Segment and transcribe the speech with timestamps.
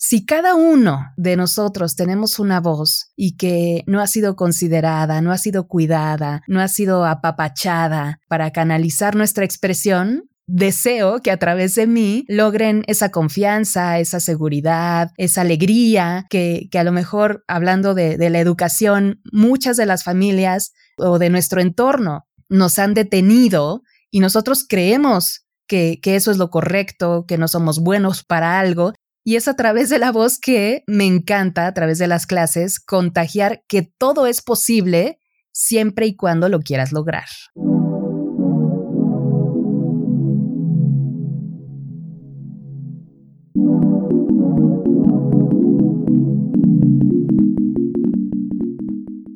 [0.00, 5.32] Si cada uno de nosotros tenemos una voz y que no ha sido considerada, no
[5.32, 11.74] ha sido cuidada, no ha sido apapachada para canalizar nuestra expresión, deseo que a través
[11.74, 18.16] de mí logren esa confianza, esa seguridad, esa alegría, que, a lo mejor hablando de,
[18.30, 24.64] la educación, muchas de las familias o de nuestro entorno nos han detenido y nosotros
[24.66, 28.94] creemos que, eso es lo correcto, que no somos buenos para algo.
[29.28, 32.80] Y es a través de la voz que me encanta, a través de las clases,
[32.80, 35.20] contagiar que todo es posible
[35.52, 37.26] siempre y cuando lo quieras lograr.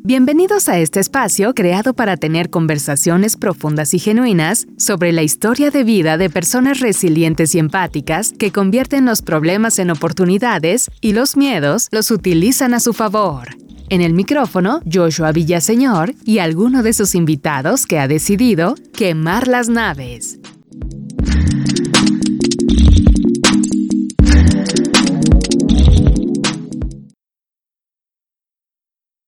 [0.04, 5.84] Bienvenidos a este espacio creado para tener conversaciones profundas y genuinas sobre la historia de
[5.84, 11.86] vida de personas resilientes y empáticas que convierten los problemas en oportunidades y los miedos
[11.92, 13.50] los utilizan a su favor.
[13.90, 19.68] En el micrófono, Joshua Villaseñor y alguno de sus invitados que ha decidido quemar las
[19.68, 20.40] naves.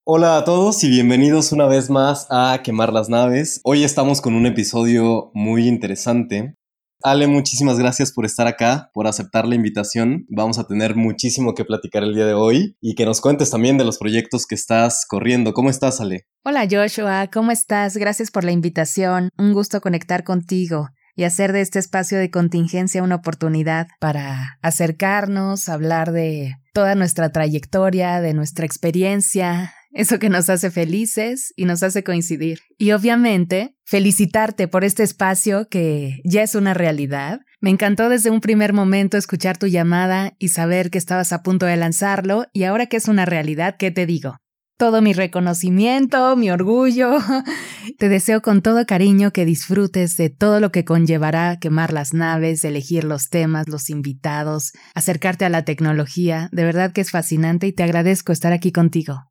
[0.07, 3.63] Hola a todos y bienvenidos una vez más a Quemar las Naves.
[3.65, 6.57] Hoy estamos con un episodio muy interesante.
[7.03, 10.27] Ale, muchísimas gracias por estar acá, por aceptar la invitación.
[10.29, 13.79] Vamos a tener muchísimo que platicar el día de hoy y que nos cuentes también
[13.79, 15.55] de los proyectos que estás corriendo.
[15.55, 16.27] ¿Cómo estás, Ale?
[16.45, 17.97] Hola Joshua, ¿cómo estás?
[17.97, 19.31] Gracias por la invitación.
[19.39, 25.71] Un gusto conectar contigo y hacer de este espacio de contingencia una oportunidad para acercarnos,
[25.71, 31.83] hablar de toda nuestra trayectoria, de nuestra experiencia, eso que nos hace felices y nos
[31.83, 32.61] hace coincidir.
[32.79, 37.41] Y obviamente, felicitarte por este espacio que ya es una realidad.
[37.61, 41.65] Me encantó desde un primer momento escuchar tu llamada y saber que estabas a punto
[41.67, 44.37] de lanzarlo y ahora que es una realidad, ¿qué te digo?
[44.77, 47.19] Todo mi reconocimiento, mi orgullo.
[47.99, 52.65] Te deseo con todo cariño que disfrutes de todo lo que conllevará quemar las naves,
[52.65, 56.49] elegir los temas, los invitados, acercarte a la tecnología.
[56.51, 59.31] De verdad que es fascinante y te agradezco estar aquí contigo.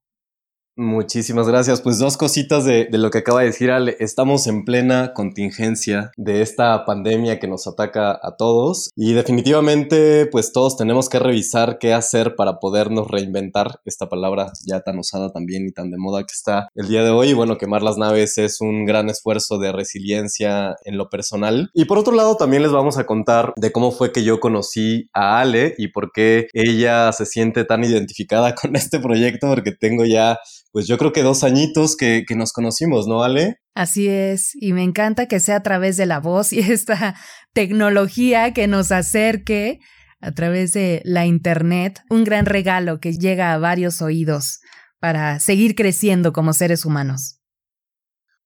[0.75, 1.81] Muchísimas gracias.
[1.81, 3.95] Pues dos cositas de, lo que acaba de decir Ale.
[3.99, 10.51] Estamos en plena contingencia de esta pandemia que nos ataca a todos y definitivamente pues
[10.51, 13.81] todos tenemos que revisar qué hacer para podernos reinventar.
[13.85, 17.11] Esta palabra ya tan usada también y tan de moda que está el día de
[17.11, 17.29] hoy.
[17.29, 21.69] Y bueno, quemar las naves es un gran esfuerzo de resiliencia en lo personal.
[21.75, 25.07] Y por otro lado también les vamos a contar de cómo fue que yo conocí
[25.13, 30.03] a Ale y por qué ella se siente tan identificada con este proyecto porque tengo
[30.03, 30.39] ya
[30.73, 33.57] pues yo creo que dos añitos que, nos conocimos, ¿no, Ale?
[33.75, 37.15] Así es, y me encanta que sea a través de la voz y esta
[37.53, 39.79] tecnología que nos acerque
[40.19, 44.61] a través de la Internet, un gran regalo que llega a varios oídos
[44.99, 47.39] para seguir creciendo como seres humanos.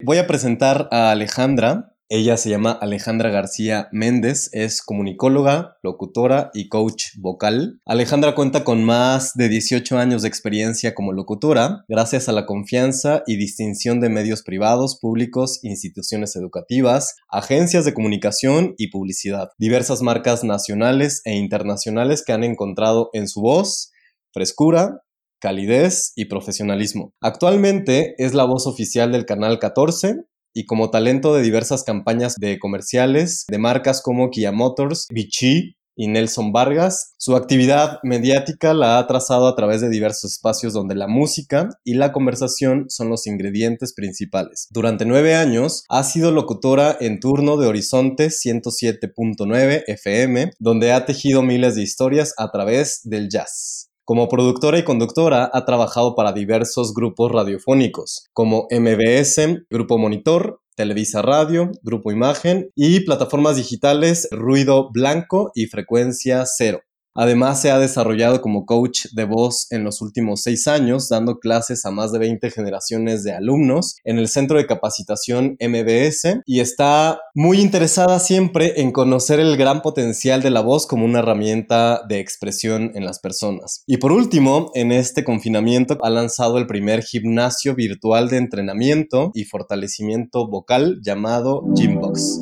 [0.03, 1.93] Voy a presentar a Alejandra.
[2.09, 7.81] Ella se llama Alejandra García Méndez, es comunicóloga, locutora y coach vocal.
[7.85, 13.23] Alejandra cuenta con más de 18 años de experiencia como locutora, gracias a la confianza
[13.27, 20.45] y distinción de medios privados, públicos, instituciones educativas, agencias de comunicación y publicidad, diversas marcas
[20.45, 23.91] nacionales e internacionales que han encontrado en su voz
[24.31, 25.01] frescura,
[25.41, 27.13] calidez y profesionalismo.
[27.19, 30.25] Actualmente es la voz oficial del Canal 14,
[30.57, 36.07] y como talento de diversas campañas de comerciales de marcas como Kia Motors, Vichy y
[36.07, 37.13] Nelson Vargas.
[37.17, 41.93] Su actividad mediática la ha trazado a través de diversos espacios donde la música y
[41.93, 44.67] la conversación son los ingredientes principales.
[44.71, 51.43] Durante nueve años ha sido locutora en turno de Horizonte 107.9 FM, donde ha tejido
[51.43, 53.86] miles de historias a través del jazz.
[54.07, 61.21] Como productora y conductora ha trabajado para diversos grupos radiofónicos, como MBS, Grupo Monitor, Televisa
[61.21, 66.79] Radio, Grupo Imagen y plataformas digitales Ruido Blanco y Frecuencia Cero.
[67.17, 71.83] Además, se ha desarrollado como coach de voz en los últimos seis años, dando clases
[71.85, 77.19] a más de 20 generaciones de alumnos en el Centro de Capacitación MBS y está
[77.33, 82.19] muy interesada siempre en conocer el gran potencial de la voz como una herramienta de
[82.19, 83.83] expresión en las personas.
[83.87, 89.45] Y por último, en este confinamiento ha lanzado el primer gimnasio virtual de entrenamiento y
[89.45, 92.41] fortalecimiento vocal llamado Gymbox.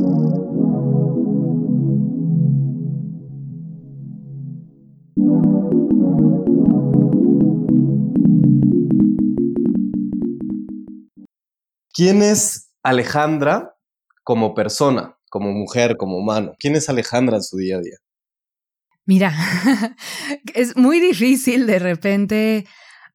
[11.96, 13.74] ¿Quién es Alejandra
[14.26, 16.52] como persona, como mujer, como humano?
[16.60, 17.96] ¿Quién es Alejandra en su día a día?
[19.06, 19.34] Mira,
[20.54, 22.66] es muy difícil de repente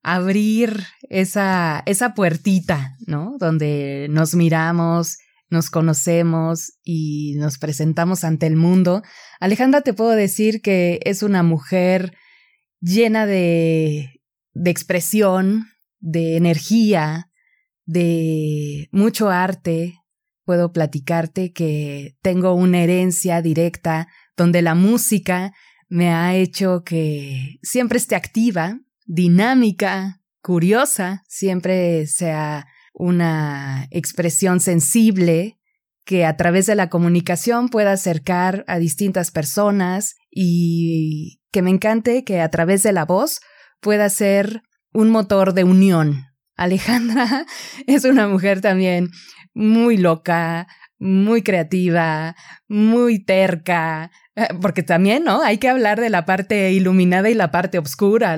[0.03, 3.35] abrir esa, esa puertita, ¿no?
[3.39, 5.19] Donde nos miramos,
[5.51, 9.03] nos conocemos y nos presentamos ante el mundo.
[9.41, 12.15] Alejandra, te puedo decir que es una mujer
[12.81, 14.23] llena de,
[14.55, 15.67] de expresión,
[15.99, 17.30] de energía,
[17.91, 19.99] de mucho arte.
[20.45, 25.53] Puedo platicarte que tengo una herencia directa donde la música
[25.89, 35.59] me ha hecho que siempre esté activa, dinámica, curiosa, siempre sea una expresión sensible
[36.05, 42.25] que a través de la comunicación pueda acercar a distintas personas y que me encante
[42.25, 43.41] que a través de la voz
[43.81, 46.30] pueda ser un motor de unión.
[46.61, 47.47] Alejandra
[47.87, 49.09] es una mujer también
[49.55, 50.69] muy loca,
[50.99, 52.37] muy creativa,
[52.69, 55.43] muy terca, eh, porque también, ¿no?
[55.43, 58.37] Hay que hablar de la parte iluminada y la parte oscura.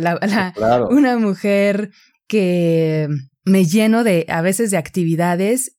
[0.88, 1.90] Una mujer
[2.28, 3.08] que
[3.44, 5.76] me lleno de, a veces, de actividades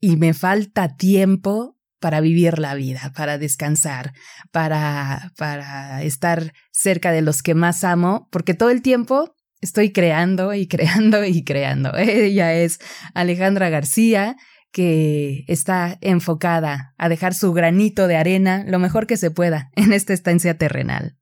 [0.00, 4.12] y me falta tiempo para vivir la vida, para descansar,
[4.50, 10.54] para, para estar cerca de los que más amo, porque todo el tiempo estoy creando
[10.54, 11.94] y creando y creando.
[11.96, 12.78] Ella es
[13.14, 14.36] Alejandra García,
[14.72, 19.92] que está enfocada a dejar su granito de arena lo mejor que se pueda en
[19.92, 21.16] esta estancia terrenal.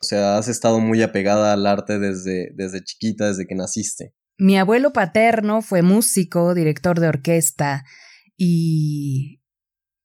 [0.00, 4.14] O sea, has estado muy apegada al arte desde, desde chiquita, desde que naciste.
[4.38, 7.84] Mi abuelo paterno fue músico, director de orquesta
[8.36, 9.42] y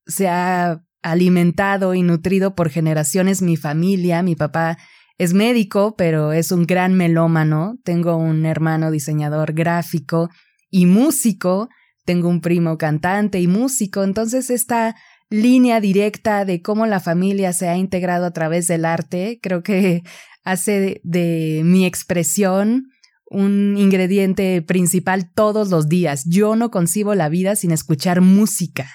[0.07, 4.24] se ha alimentado y nutrido por generaciones mi familia.
[4.24, 4.80] Mi papá
[5.23, 7.77] es médico, pero es un gran melómano.
[7.83, 10.29] Tengo un hermano diseñador gráfico
[10.69, 11.69] y músico.
[12.05, 14.03] Tengo un primo cantante y músico.
[14.03, 14.95] Entonces esta
[15.29, 20.03] línea directa de cómo la familia se ha integrado a través del arte, creo que
[20.43, 22.89] hace de mi expresión
[23.25, 26.25] un ingrediente principal todos los días.
[26.27, 28.87] Yo no concibo la vida sin escuchar música.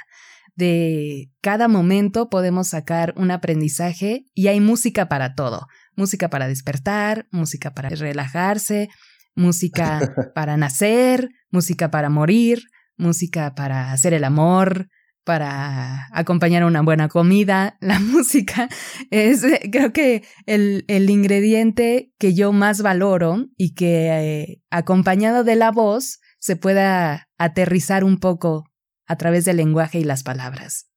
[0.58, 5.69] De cada momento podemos sacar un aprendizaje y hay música para todo.
[5.94, 8.88] Música para despertar, música para relajarse,
[9.37, 10.00] música
[10.34, 12.64] para nacer, música para morir,
[12.96, 14.88] música para hacer el amor,
[15.22, 17.76] para acompañar una buena comida.
[17.81, 18.69] La música
[19.12, 25.54] es, creo que, el, el ingrediente que yo más valoro y que eh, acompañado de
[25.54, 28.64] la voz se pueda aterrizar un poco
[29.08, 30.88] a través del lenguaje y las palabras.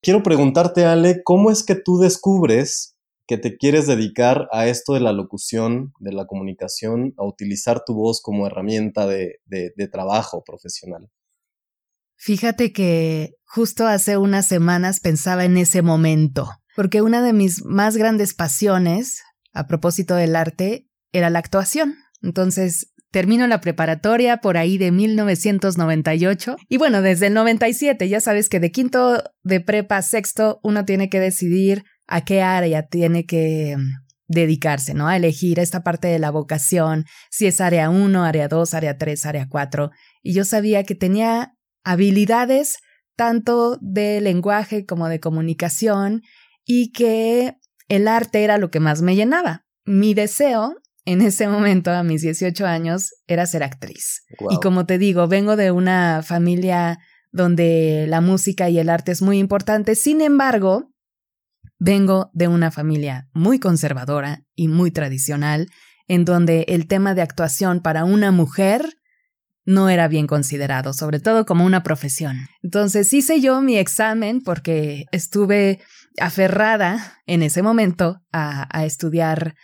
[0.00, 5.00] Quiero preguntarte, Ale, ¿cómo es que tú descubres que te quieres dedicar a esto de
[5.00, 11.10] la locución, de la comunicación, a utilizar tu voz como herramienta de, de trabajo profesional?
[12.16, 17.96] Fíjate que justo hace unas semanas pensaba en ese momento, porque una de mis más
[17.96, 19.22] grandes pasiones,
[19.52, 21.96] a propósito del arte, era la actuación.
[22.22, 28.48] Entonces, termino la preparatoria por ahí de 1998 y bueno, desde el 97 ya sabes
[28.48, 33.76] que de quinto de prepa sexto uno tiene que decidir a qué área tiene que
[33.76, 35.08] mm, dedicarse, ¿no?
[35.08, 39.26] A elegir esta parte de la vocación, si es área 1, área 2, área 3,
[39.26, 39.90] área 4.
[40.22, 42.78] Y yo sabía que tenía habilidades
[43.16, 46.22] tanto de lenguaje como de comunicación
[46.64, 47.56] y que
[47.88, 49.64] el arte era lo que más me llenaba.
[49.84, 50.76] Mi deseo
[51.08, 54.24] en ese momento, a mis 18 años, era ser actriz.
[54.50, 56.98] Y como te digo, vengo de una familia
[57.32, 59.94] donde la música y el arte es muy importante.
[59.94, 60.92] Sin embargo,
[61.78, 65.68] vengo de una familia muy conservadora y muy tradicional,
[66.08, 68.98] en donde el tema de actuación para una mujer
[69.64, 72.36] no era bien considerado, sobre todo como una profesión.
[72.62, 75.80] Entonces hice yo mi examen porque estuve
[76.20, 79.54] aferrada en ese momento a, estudiar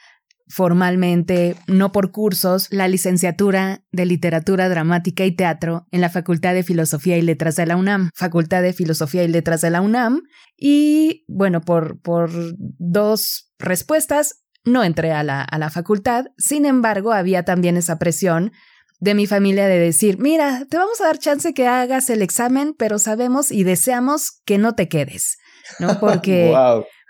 [0.47, 6.63] formalmente, no por cursos, la licenciatura de literatura dramática y teatro en la Facultad de
[6.63, 10.23] Filosofía y Letras de la UNAM, Facultad de Filosofía y Letras de la UNAM,
[10.57, 17.13] y bueno, por, por dos respuestas no entré a la, a la facultad, sin embargo,
[17.13, 18.53] había también esa presión
[19.01, 22.75] de mi familia de decir, mira, te vamos a dar chance que hagas el examen,
[22.79, 25.37] pero sabemos y deseamos que no te quedes,
[25.79, 25.99] ¿no?
[26.01, 26.55] Porque,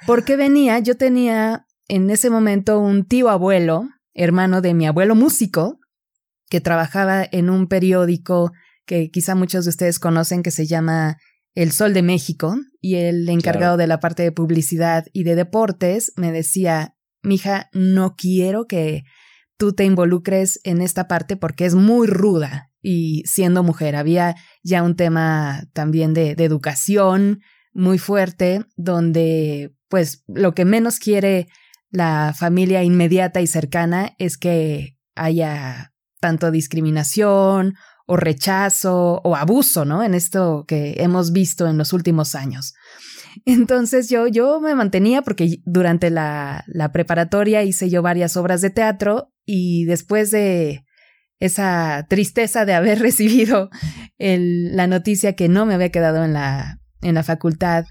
[0.06, 5.78] porque venía, yo tenía en ese momento un tío abuelo, hermano de mi abuelo músico,
[6.48, 8.52] que trabajaba en un periódico
[8.86, 11.16] que quizá muchos de ustedes conocen que se llama
[11.54, 16.12] El Sol de México, y el encargado de la parte de publicidad y de deportes
[16.16, 19.04] me decía, mija, no quiero que
[19.56, 24.82] tú te involucres en esta parte porque es muy ruda y siendo mujer había ya
[24.82, 27.40] un tema también de, educación
[27.72, 31.48] muy fuerte donde pues lo que menos quiere
[31.94, 37.74] la familia inmediata y cercana es que haya tanto discriminación
[38.06, 40.02] o rechazo o abuso, ¿no?
[40.02, 42.74] En esto que hemos visto en los últimos años.
[43.44, 48.70] Entonces yo, yo me mantenía porque durante la, la preparatoria hice yo varias obras de
[48.70, 50.84] teatro y después de
[51.38, 53.70] esa tristeza de haber recibido
[54.18, 57.84] la noticia que no me había quedado en la, en la facultad,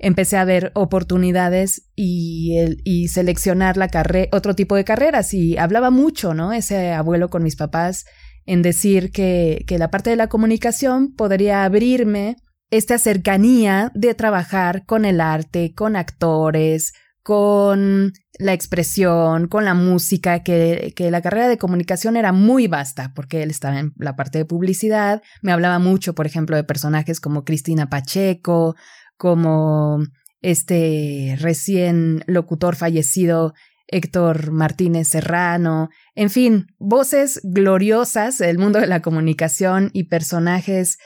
[0.00, 5.32] empecé a ver oportunidades y, el, y seleccionar la carrera, otro tipo de carreras.
[5.34, 6.52] Y hablaba mucho, ¿no?
[6.52, 8.06] Ese abuelo con mis papás
[8.46, 12.36] en decir que, que la parte de la comunicación podría abrirme
[12.70, 20.42] esta cercanía de trabajar con el arte, con actores, con la expresión, con la música,
[20.42, 24.38] que, que, la carrera de comunicación era muy vasta, porque él estaba en la parte
[24.38, 28.76] de publicidad, me hablaba mucho, por ejemplo, de personajes como Cristina Pacheco,
[29.20, 29.98] como
[30.40, 33.52] este recién locutor fallecido
[33.86, 40.96] Héctor Martínez Serrano, en fin, voces gloriosas del mundo de la comunicación y personajes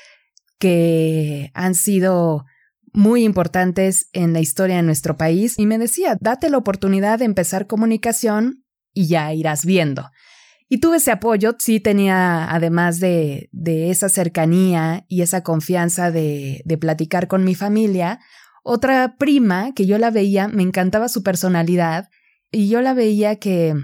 [0.60, 2.44] que han sido
[2.92, 7.24] muy importantes en la historia de nuestro país y me decía, date la oportunidad de
[7.24, 10.08] empezar comunicación y ya irás viendo.
[10.74, 16.78] Y tuve ese apoyo, sí tenía, además de, esa cercanía y esa confianza de, de
[16.78, 18.18] platicar con mi familia,
[18.64, 22.08] otra prima que yo la veía, me encantaba su personalidad
[22.50, 23.74] y yo la veía que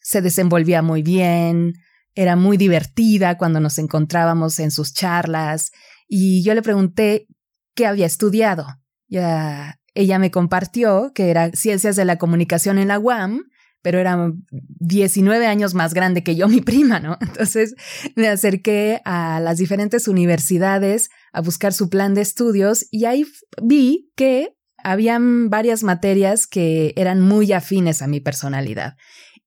[0.00, 1.72] se desenvolvía muy bien,
[2.14, 5.72] era muy divertida cuando nos encontrábamos en sus charlas
[6.06, 7.26] y yo le pregunté
[7.74, 8.68] qué había estudiado.
[9.08, 13.48] Ya, ella me compartió que era ciencias de la comunicación en la UAM,
[13.82, 17.16] pero era 19 años más grande que yo, mi prima, ¿no?
[17.20, 17.74] Entonces
[18.16, 23.24] me acerqué a las diferentes universidades a buscar su plan de estudios y ahí
[23.62, 28.94] vi que habían varias materias que eran muy afines a mi personalidad.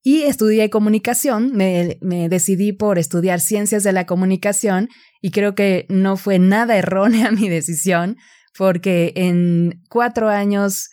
[0.04, 4.88] Y estudié comunicación, me, me, decidí por estudiar ciencias de la comunicación
[5.20, 8.16] y creo que no fue nada errónea mi decisión
[8.56, 10.90] porque en cuatro años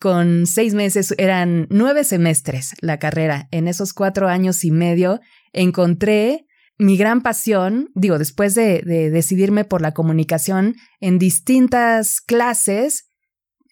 [0.00, 3.48] con seis meses eran nueve semestres la carrera.
[3.50, 5.20] En esos cuatro años y medio
[5.52, 6.46] encontré
[6.78, 13.10] mi gran pasión, digo, después de, de decidirme por la comunicación en distintas clases,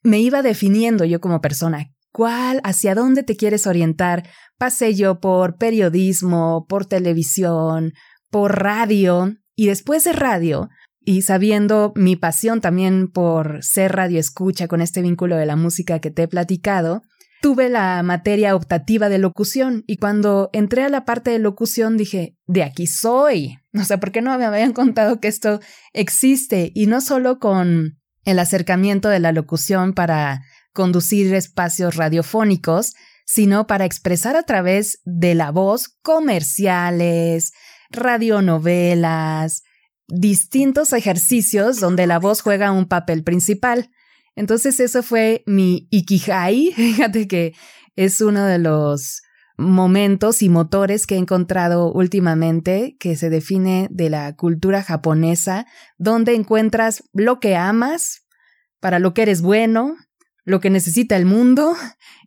[0.02, 1.92] me iba definiendo yo como persona.
[2.12, 4.28] ¿Cuál, hacia dónde te quieres orientar?
[4.58, 7.92] Pasé yo por periodismo, por televisión,
[8.30, 10.68] por radio, y después de radio,
[11.06, 16.00] y sabiendo mi pasión también por ser radio escucha con este vínculo de la música
[16.00, 17.02] que te he platicado,
[17.40, 22.36] tuve la materia optativa de locución y cuando entré a la parte de locución dije,
[22.46, 23.56] de aquí soy.
[23.76, 25.60] O sea, ¿por qué no me habían contado que esto
[25.92, 26.72] existe?
[26.74, 32.94] Y no solo con el acercamiento de la locución para conducir espacios radiofónicos,
[33.26, 37.52] sino para expresar a través de la voz comerciales,
[37.90, 39.62] radionovelas,
[40.08, 43.90] distintos ejercicios donde la voz juega un papel principal.
[44.34, 47.54] Entonces eso fue mi Ikihai, fíjate que
[47.96, 49.22] es uno de los
[49.58, 56.34] momentos y motores que he encontrado últimamente que se define de la cultura japonesa, donde
[56.34, 58.26] encuentras lo que amas,
[58.80, 59.96] para lo que eres bueno,
[60.44, 61.74] lo que necesita el mundo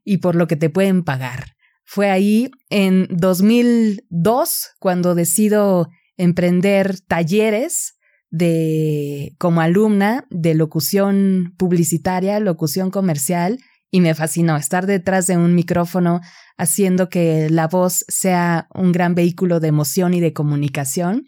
[0.04, 1.56] y por lo que te pueden pagar.
[1.86, 5.88] Fue ahí en 2002 cuando decido
[6.20, 7.96] emprender talleres
[8.30, 13.58] de como alumna de locución publicitaria, locución comercial
[13.90, 16.20] y me fascinó estar detrás de un micrófono
[16.58, 21.24] haciendo que la voz sea un gran vehículo de emoción y de comunicación,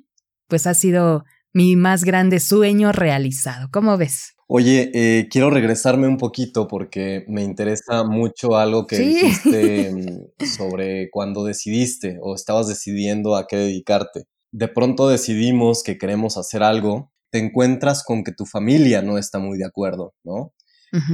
[0.47, 3.69] pues ha sido mi más grande sueño realizado.
[3.71, 4.33] ¿Cómo ves?
[4.47, 11.09] Oye, eh, quiero regresarme un poquito porque me interesa mucho algo que dijiste mm, sobre
[11.09, 14.25] cuando decidiste o estabas decidiendo a qué dedicarte.
[14.51, 19.39] De pronto decidimos que queremos hacer algo, te encuentras con que tu familia no está
[19.39, 20.53] muy de acuerdo, ¿no?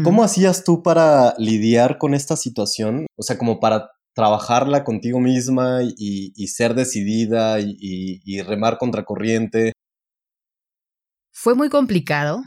[0.04, 3.06] ¿Cómo hacías tú para lidiar con esta situación?
[3.16, 9.74] O sea, como para trabajarla contigo misma y, ser decidida y, y remar contracorriente.
[11.32, 12.42] Fue muy complicado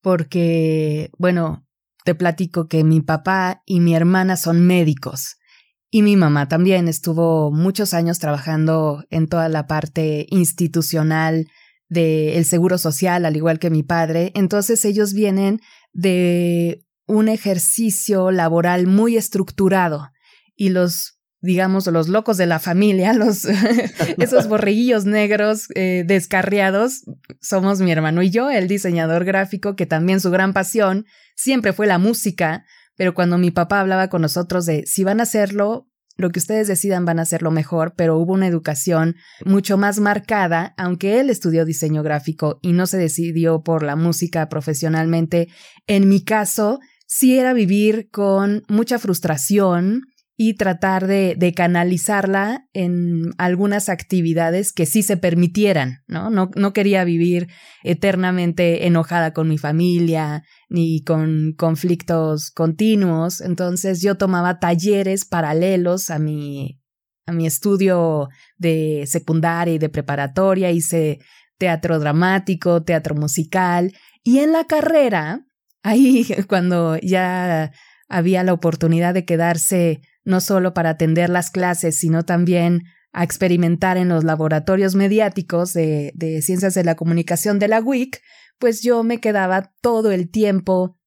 [0.00, 1.66] porque, bueno,
[2.04, 5.39] te platico que mi papá y mi hermana son médicos
[5.90, 11.48] y mi mamá también estuvo muchos años trabajando en toda la parte institucional
[11.88, 14.30] del seguro social, al igual que mi padre.
[14.36, 15.60] Entonces ellos vienen
[15.92, 20.10] de un ejercicio laboral muy estructurado
[20.54, 23.44] y los digamos, los locos de la familia, los,
[24.18, 27.04] esos borreguillos negros eh, descarriados,
[27.40, 31.86] somos mi hermano y yo, el diseñador gráfico, que también su gran pasión siempre fue
[31.86, 32.64] la música,
[33.00, 35.88] pero cuando mi papá hablaba con nosotros de si van a hacerlo,
[36.18, 40.74] lo que ustedes decidan van a hacerlo mejor, pero hubo una educación mucho más marcada,
[40.76, 45.48] aunque él estudió diseño gráfico y no se decidió por la música profesionalmente.
[45.86, 50.02] En mi caso, sí era vivir con mucha frustración,
[50.42, 56.30] y tratar de, canalizarla en algunas actividades que sí se permitieran, ¿no?
[56.30, 56.50] ¿no?
[56.56, 57.48] No quería vivir
[57.84, 66.18] eternamente enojada con mi familia ni con conflictos continuos, entonces yo tomaba talleres paralelos a
[66.18, 66.80] mi,
[67.26, 71.18] a mi estudio de secundaria y de preparatoria, hice
[71.58, 73.92] teatro dramático, teatro musical
[74.24, 75.44] y en la carrera,
[75.82, 77.72] ahí cuando ya
[78.08, 83.96] había la oportunidad de quedarse no solo para atender las clases, sino también a experimentar
[83.96, 86.12] en los laboratorios mediáticos de,
[86.42, 88.20] ciencias de la comunicación de la WIC,
[88.58, 90.98] pues yo me quedaba todo el tiempo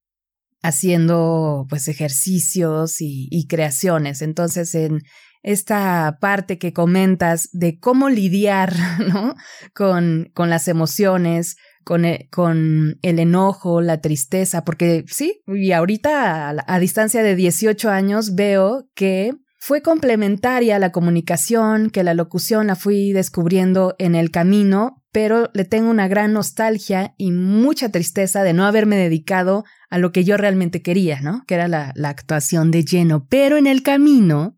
[0.61, 4.21] haciendo pues ejercicios y, y creaciones.
[4.21, 5.01] Entonces, en
[5.43, 8.73] esta parte que comentas de cómo lidiar
[9.07, 9.35] ¿no?
[9.73, 16.55] con, con las emociones, con el, con el enojo, la tristeza, porque sí, y ahorita
[16.65, 22.75] a, distancia de 18 años veo que fue complementaria la comunicación, que la locución la
[22.75, 28.53] fui descubriendo en el camino, pero le tengo una gran nostalgia y mucha tristeza de
[28.53, 31.43] no haberme dedicado a lo que yo realmente quería, ¿no?
[31.47, 33.25] Que era la actuación de lleno.
[33.29, 34.57] Pero en el camino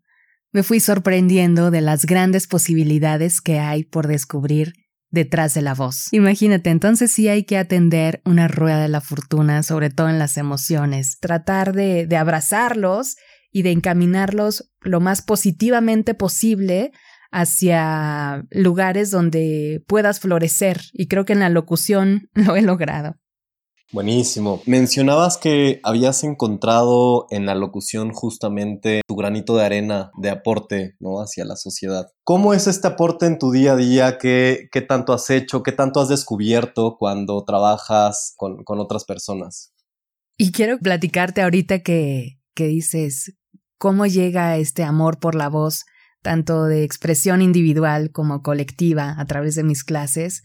[0.56, 4.72] me fui sorprendiendo de las grandes posibilidades que hay por descubrir
[5.10, 6.12] detrás de la voz.
[6.12, 10.36] Imagínate, entonces sí hay que atender una rueda de la fortuna, sobre todo en las
[10.36, 13.16] emociones, tratar de, de abrazarlos
[13.50, 16.92] y de encaminarlos lo más positivamente posible
[17.30, 20.80] hacia lugares donde puedas florecer.
[20.92, 23.16] Y creo que en la locución lo he logrado.
[23.92, 24.62] Buenísimo.
[24.66, 31.20] Mencionabas que habías encontrado en la locución justamente tu granito de arena de aporte ¿no?
[31.20, 32.08] hacia la sociedad.
[32.24, 34.18] ¿Cómo es este aporte en tu día a día?
[34.18, 35.62] ¿Qué, qué tanto has hecho?
[35.62, 39.72] ¿Qué tanto has descubierto cuando trabajas con, con otras personas?
[40.36, 43.36] Y quiero platicarte ahorita que, que dices
[43.78, 45.84] cómo llega este amor por la voz,
[46.22, 50.42] tanto de expresión individual como colectiva a través de mis clases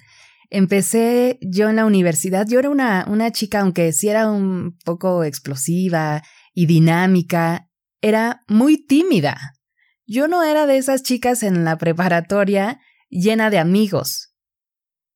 [0.51, 5.23] empecé yo en la universidad, yo era una, una chica, aunque sí era un poco
[5.23, 6.21] explosiva
[6.53, 7.69] y dinámica,
[8.01, 9.55] era muy tímida.
[10.05, 14.35] Yo no era de esas chicas en la preparatoria llena de amigos.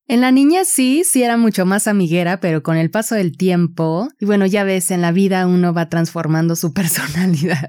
[0.08, 4.08] En la niña sí, sí era mucho más amiguera, pero con el paso del tiempo,
[4.18, 7.68] y bueno, ya ves, en la vida uno va transformando su personalidad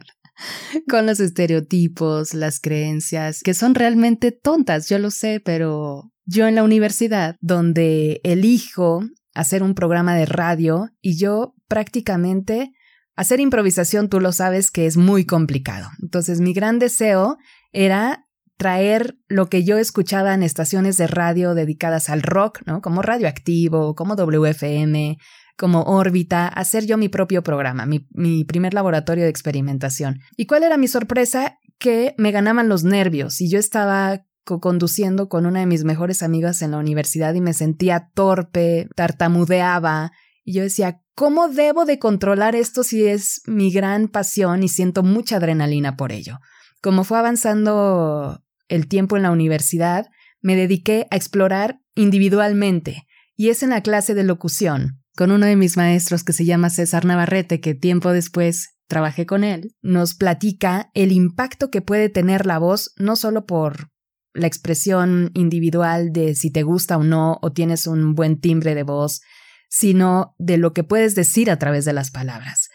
[0.88, 6.56] con los estereotipos, las creencias, que son realmente tontas, yo lo sé, pero yo en
[6.56, 9.02] la universidad, donde elijo
[9.34, 12.72] hacer un programa de radio y yo prácticamente
[13.16, 15.90] hacer improvisación, tú lo sabes que es muy complicado.
[16.02, 17.38] Entonces mi gran deseo
[17.72, 18.26] era
[18.58, 22.82] traer lo que yo escuchaba en estaciones de radio dedicadas al rock, ¿no?
[22.82, 25.18] Como Radioactivo, como WFM,
[25.58, 30.20] como órbita, hacer yo mi propio programa, mi, mi, primer laboratorio de experimentación.
[30.36, 31.58] ¿Y cuál era mi sorpresa?
[31.80, 36.62] Que me ganaban los nervios y yo estaba conduciendo con una de mis mejores amigas
[36.62, 40.12] en la universidad y me sentía torpe, tartamudeaba,
[40.44, 45.04] y yo decía, ¿cómo debo de controlar esto si es mi gran pasión y siento
[45.04, 46.40] mucha adrenalina por ello?
[46.82, 50.08] Como fue avanzando el tiempo en la universidad,
[50.42, 53.06] me dediqué a explorar individualmente,
[53.36, 56.70] y es en la clase de locución, con uno de mis maestros que se llama
[56.70, 62.46] César Navarrete, que tiempo después trabajé con él, nos platica el impacto que puede tener
[62.46, 63.90] la voz no solo por
[64.38, 68.84] la expresión individual de si te gusta o no, o tienes un buen timbre de
[68.84, 69.22] voz,
[69.70, 72.70] sino de lo que puedes decir a través de las palabras.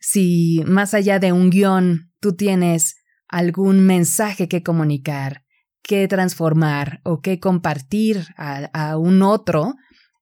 [0.00, 2.96] Si más allá de un guion tú tienes
[3.28, 5.44] algún mensaje que comunicar,
[5.82, 9.74] que transformar o que compartir a, un otro,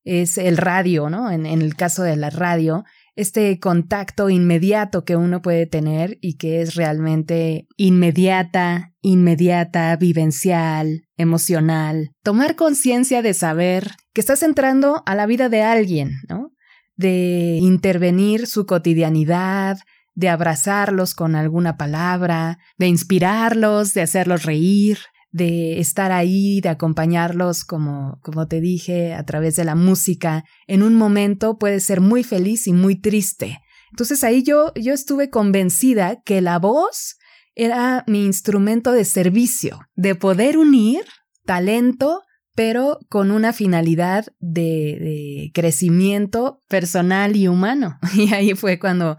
[0.04, 1.30] es el radio, ¿no?
[1.30, 2.84] en, el caso de la radio,
[3.20, 12.12] este contacto inmediato que uno puede tener y que es realmente inmediata, inmediata, vivencial, emocional.
[12.22, 16.52] Tomar conciencia de saber que estás entrando a la vida de alguien, ¿no?
[16.96, 19.78] De intervenir su cotidianidad,
[20.14, 24.98] de abrazarlos con alguna palabra, de inspirarlos, de hacerlos reír,
[25.30, 30.82] de estar ahí, de acompañarlos, como, como te dije, a través de la música, en
[30.82, 33.58] un momento puede ser muy feliz y muy triste.
[33.92, 37.16] Entonces ahí yo, yo estuve convencida que la voz
[37.54, 41.02] era mi instrumento de servicio, de poder unir
[41.44, 42.22] talento,
[42.54, 47.98] pero con una finalidad de, de crecimiento personal y humano.
[48.14, 49.16] Y ahí fue cuando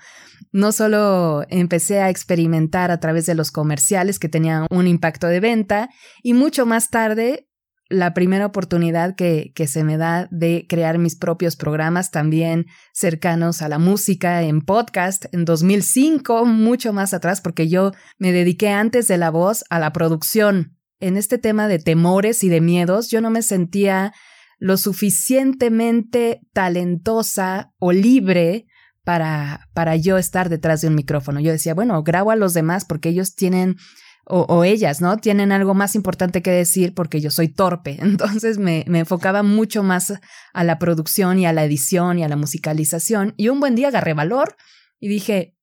[0.51, 5.39] no solo empecé a experimentar a través de los comerciales que tenían un impacto de
[5.39, 5.89] venta,
[6.23, 7.47] y mucho más tarde
[7.89, 13.61] la primera oportunidad que, que, se me da de crear mis propios programas también cercanos
[13.61, 19.09] a la música en podcast en 2005, mucho más atrás, porque yo me dediqué antes
[19.09, 20.77] de la voz a la producción.
[21.01, 24.13] En este tema de temores y de miedos, yo no me sentía
[24.57, 28.67] lo suficientemente talentosa o libre
[29.03, 31.39] para, para yo estar detrás de un micrófono.
[31.39, 33.77] Yo decía, bueno, grabo a los demás porque ellos tienen
[34.23, 35.17] o, ellas, ¿no?
[35.17, 37.97] Tienen algo más importante que decir porque yo soy torpe.
[38.01, 40.13] Entonces me, me, enfocaba mucho más
[40.53, 43.33] a la producción y a la edición y a la musicalización.
[43.35, 44.55] Y un buen día agarré valor
[44.99, 45.57] y dije,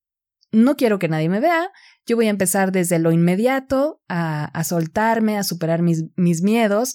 [0.50, 1.70] no quiero que nadie me vea.
[2.04, 6.94] Yo voy a empezar desde lo inmediato a, a soltarme, a superar mis, mis miedos.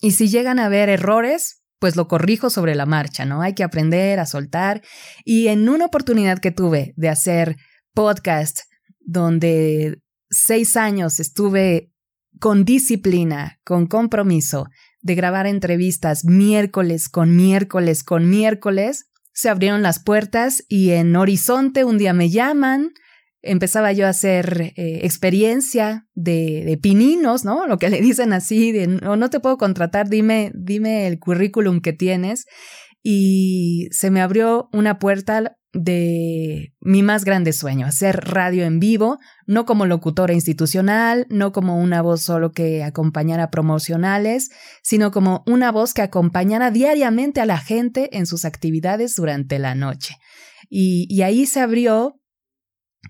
[0.00, 3.42] Y si llegan a haber errores, pues lo corrijo sobre la marcha, ¿no?
[3.42, 4.82] Hay que aprender a soltar.
[5.24, 7.56] Y en una oportunidad que tuve de hacer
[7.92, 8.60] podcast
[9.00, 11.90] donde seis años estuve
[12.38, 14.68] con disciplina, con compromiso,
[15.00, 21.82] de grabar entrevistas miércoles con miércoles con miércoles, se abrieron las puertas y en Horizonte
[21.82, 22.92] un día me llaman,
[23.42, 27.66] empezaba yo a hacer eh, experiencia de, de, pininos, ¿no?
[27.66, 31.92] Lo que le dicen así, de no, te puedo contratar, dime, dime el currículum que
[31.92, 32.46] tienes.
[33.02, 39.18] Y se me abrió una puerta de mi más grande sueño, hacer radio en vivo,
[39.46, 44.50] no como locutora institucional, no como una voz solo que acompañara promocionales,
[44.82, 49.74] sino como una voz que acompañara diariamente a la gente en sus actividades durante la
[49.74, 50.16] noche.
[50.68, 52.21] Y, y ahí se abrió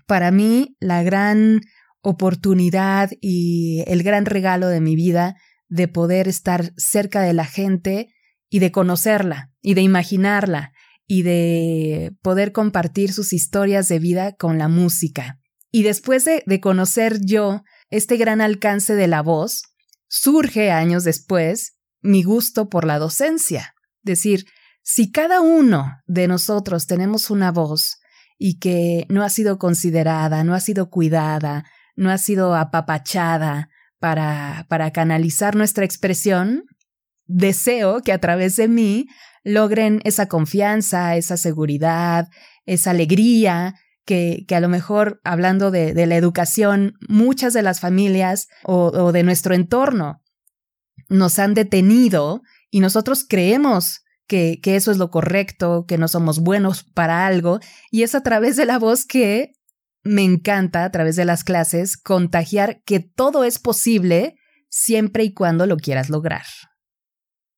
[0.07, 1.61] para mí la gran
[2.01, 5.35] oportunidad y el gran regalo de mi vida
[5.69, 8.13] de poder estar cerca de la gente
[8.49, 10.73] y de conocerla y de imaginarla
[11.07, 15.39] y de poder compartir sus historias de vida con la música.
[15.71, 19.63] Y después de, conocer yo este gran alcance de la voz,
[20.07, 23.73] surge años después mi gusto por la docencia.
[24.03, 24.45] Decir,
[24.83, 27.97] si cada uno de nosotros tenemos una voz
[28.37, 31.65] y que no ha sido considerada, no ha sido cuidada,
[31.95, 33.69] no ha sido apapachada
[33.99, 36.65] para, para canalizar nuestra expresión,
[37.25, 39.07] deseo que a través de mí
[39.43, 42.27] logren esa confianza, esa seguridad,
[42.65, 48.47] esa alegría, que, que a lo mejor hablando de, la educación, muchas de las familias
[48.63, 50.21] o de nuestro entorno
[51.09, 56.39] nos han detenido y nosotros creemos que, que, eso es lo correcto, que no somos
[56.39, 57.59] buenos para algo,
[57.91, 59.53] y es a través de la voz que
[60.03, 64.35] me encanta, a través de las clases, contagiar que todo es posible
[64.69, 66.43] siempre y cuando lo quieras lograr.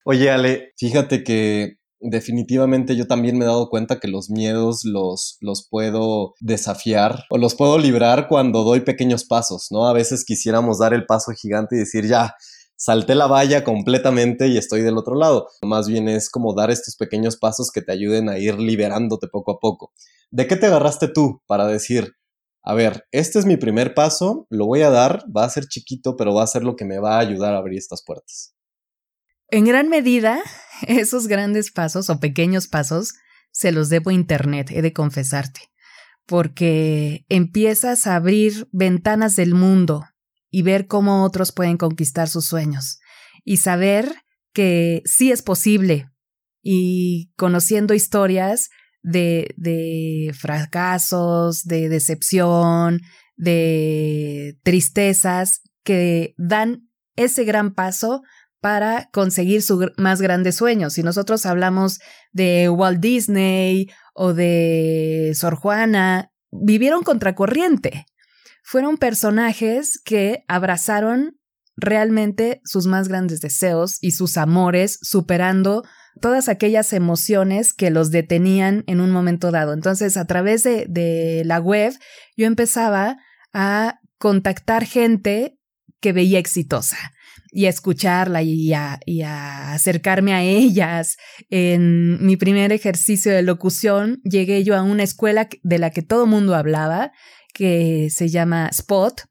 [0.04, 5.38] Oye, Ale, fíjate que definitivamente yo también me he dado cuenta que los miedos los,
[5.42, 9.88] los puedo desafiar o los puedo librar cuando doy pequeños pasos, ¿no?
[9.88, 12.36] A veces quisiéramos dar el paso gigante y decir, ya,
[12.76, 15.48] salté la valla completamente y estoy del otro lado.
[15.62, 19.54] Más bien es como dar estos pequeños pasos que te ayuden a ir liberándote poco
[19.54, 19.94] a poco.
[20.32, 22.16] ¿De qué te agarraste tú para decir,
[22.64, 26.16] a ver, este es mi primer paso, lo voy a dar, va a ser chiquito,
[26.16, 28.56] pero va a ser lo que me va a ayudar a abrir estas puertas?
[29.50, 30.42] En gran medida,
[30.88, 33.14] esos grandes pasos o pequeños pasos
[33.52, 35.62] se los debo a Internet, he de confesarte,
[36.26, 40.04] porque empiezas a abrir ventanas del mundo
[40.56, 43.02] y ver cómo otros pueden conquistar sus sueños
[43.44, 44.10] y saber
[44.54, 46.10] que sí es posible
[46.64, 48.70] y conociendo historias
[49.04, 53.02] de, de fracasos, de decepción,
[53.36, 56.88] de tristezas que dan
[57.18, 58.22] ese gran paso
[58.62, 60.94] para conseguir sus más grandes sueños.
[60.94, 62.00] Si nosotros hablamos
[62.32, 68.06] de Walt Disney o de Sor Juana, vivieron contracorriente.
[68.66, 71.38] Fueron personajes que abrazaron
[71.78, 75.84] realmente sus más grandes deseos y sus amores, superando
[76.20, 79.74] todas aquellas emociones que los detenían en un momento dado.
[79.74, 81.94] Entonces, a través de, de la web,
[82.36, 83.18] yo empezaba
[83.54, 85.60] a contactar gente
[86.00, 86.98] que veía exitosa
[87.56, 91.16] y a escucharla y a, y a, acercarme a ellas.
[91.50, 96.26] En mi primer ejercicio de locución llegué yo a una escuela de la que todo
[96.26, 97.14] mundo hablaba,
[97.56, 99.22] que se llama Spot,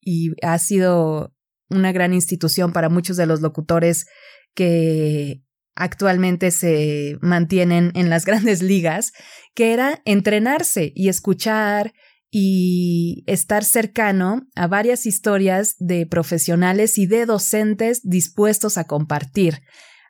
[0.00, 1.34] y ha sido
[1.70, 4.06] una gran institución para muchos de los locutores
[4.54, 5.42] que
[5.74, 9.12] actualmente se mantienen en las grandes ligas,
[9.54, 11.94] que era entrenarse y escuchar
[12.30, 19.62] y estar cercano a varias historias de profesionales y de docentes dispuestos a compartir.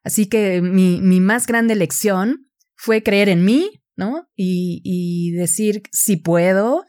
[0.02, 4.26] Así que mi, mi más grande lección fue creer en mí, ¿no?
[4.35, 6.85] Y, decir, si puedo,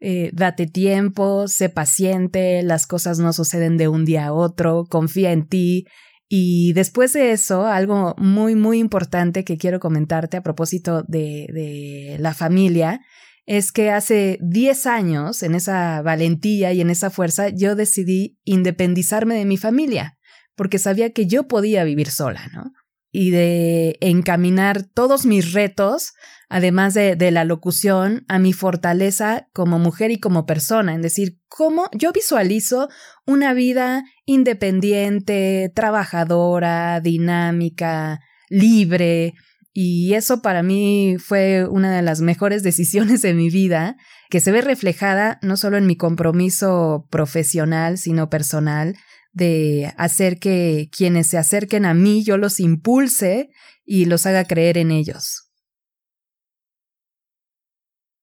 [0.00, 5.32] eh, date tiempo, sé paciente, las cosas no suceden de un día a otro, confía
[5.32, 5.86] en ti.
[6.28, 12.16] Y después de eso, algo muy, muy importante que quiero comentarte a propósito de, de
[12.18, 13.00] la familia,
[13.46, 19.34] es que hace 10 años, en esa valentía y en esa fuerza, yo decidí independizarme
[19.34, 20.18] de mi familia,
[20.56, 22.72] porque sabía que yo podía vivir sola, ¿no?
[23.16, 26.14] Y de encaminar todos mis retos,
[26.48, 31.38] además de, de la locución, a mi fortaleza como mujer y como persona, en decir,
[31.46, 32.88] cómo yo visualizo
[33.24, 39.34] una vida independiente, trabajadora, dinámica, libre,
[39.76, 43.96] y eso para mí fue una de las mejores decisiones de mi vida,
[44.30, 48.96] que se ve reflejada no solo en mi compromiso profesional, sino personal,
[49.34, 53.50] de hacer que quienes se acerquen a mí yo los impulse
[53.84, 55.50] y los haga creer en ellos.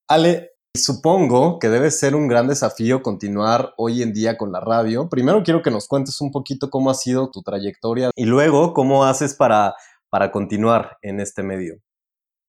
[0.08, 5.08] Ale, supongo que debe ser un gran desafío continuar hoy en día con la radio.
[5.10, 9.06] Primero quiero que nos cuentes un poquito cómo ha sido tu trayectoria y luego cómo
[9.06, 9.76] haces para
[10.12, 11.78] para continuar en este medio?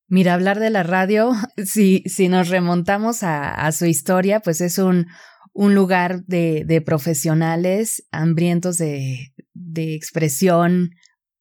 [0.09, 1.33] Mira, hablar de la radio,
[1.65, 5.07] si, si nos remontamos a, su historia, pues es un,
[5.53, 10.91] un lugar de, de profesionales hambrientos de, de expresión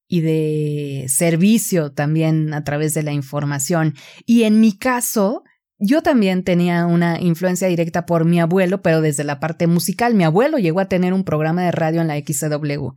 [0.08, 3.96] y de servicio también a través de la información.
[4.26, 5.44] Y en mi caso,
[5.84, 10.14] yo también tenía una influencia directa por mi abuelo, pero desde la parte musical.
[10.14, 12.90] Mi abuelo llegó a tener un programa de radio en la XW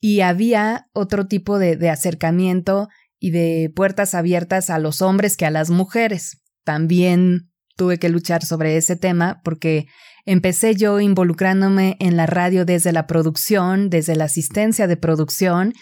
[0.00, 5.50] y había otro tipo de, acercamiento y de puertas abiertas a los hombres que a
[5.50, 6.40] las mujeres.
[6.64, 9.86] También tuve que luchar sobre ese tema porque
[10.26, 15.72] empecé yo involucrándome en la radio desde la producción, desde la asistencia de producción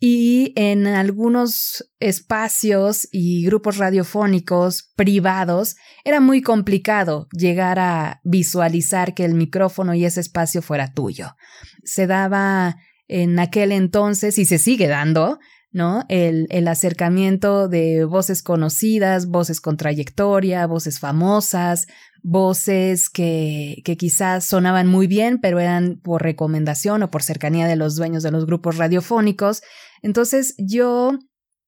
[0.00, 9.24] y en algunos espacios y grupos radiofónicos privados era muy complicado llegar a visualizar que
[9.24, 11.36] el micrófono y ese espacio fuera tuyo.
[11.84, 12.76] Se daba
[13.06, 15.38] en aquel entonces y se sigue dando
[15.74, 16.04] ¿no?
[16.08, 21.88] El, el, acercamiento de voces conocidas, voces con trayectoria, voces famosas,
[22.22, 27.74] voces que, que quizás sonaban muy bien, pero eran por recomendación o por cercanía de
[27.74, 29.62] los dueños de los grupos radiofónicos.
[30.00, 31.18] Entonces yo,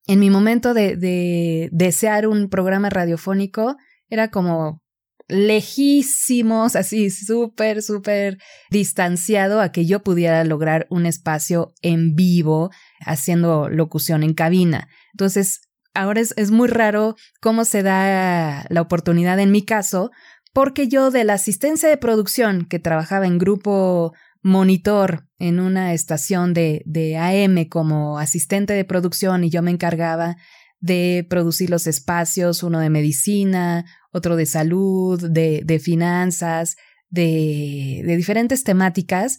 [0.07, 3.77] en mi momento de, de desear un programa radiofónico,
[4.09, 4.85] era como
[5.29, 8.39] lejísimos, así súper, súper
[8.71, 14.89] distanciado a que yo pudiera lograr un espacio en vivo haciendo locución en cabina.
[15.13, 15.63] Entonces,
[15.95, 20.11] ahora es, es muy raro cómo se da la oportunidad en mi caso,
[20.53, 26.55] porque yo de la asistencia de producción que trabajaba en grupo monitor en una estación
[26.55, 30.37] de, de AM como asistente de producción y yo me encargaba
[30.81, 36.77] de producir los espacios, uno de medicina, otro de salud, de, de finanzas,
[37.09, 39.39] de, de diferentes temáticas,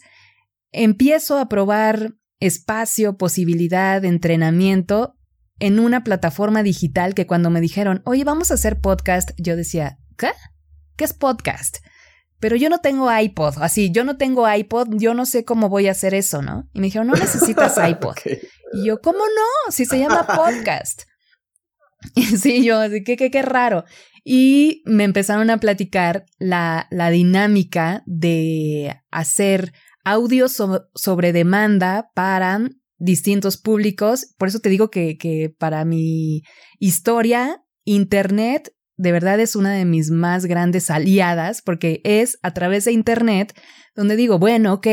[0.72, 5.14] empiezo a probar espacio, posibilidad, entrenamiento
[5.58, 9.98] en una plataforma digital que cuando me dijeron, oye, vamos a hacer podcast, yo decía,
[10.16, 10.30] ¿qué?
[10.96, 11.78] ¿Qué es podcast?
[12.40, 15.88] Pero yo no tengo iPod, así, yo no tengo iPod, yo no sé cómo voy
[15.88, 16.68] a hacer eso, ¿no?
[16.72, 18.16] Y me dijeron, no necesitas iPod.
[18.74, 19.72] Y yo, ¿cómo no?
[19.72, 21.02] Si se llama podcast.
[22.38, 23.84] sí, yo, así que qué raro.
[24.24, 29.72] Y me empezaron a platicar la, la dinámica de hacer
[30.04, 30.62] audios
[30.94, 32.60] sobre demanda para
[32.98, 34.34] distintos públicos.
[34.38, 36.42] Por eso te digo que, que para mi
[36.78, 42.84] historia, Internet de verdad es una de mis más grandes aliadas, porque es a través
[42.84, 43.58] de Internet
[43.94, 44.88] donde digo, bueno, ok,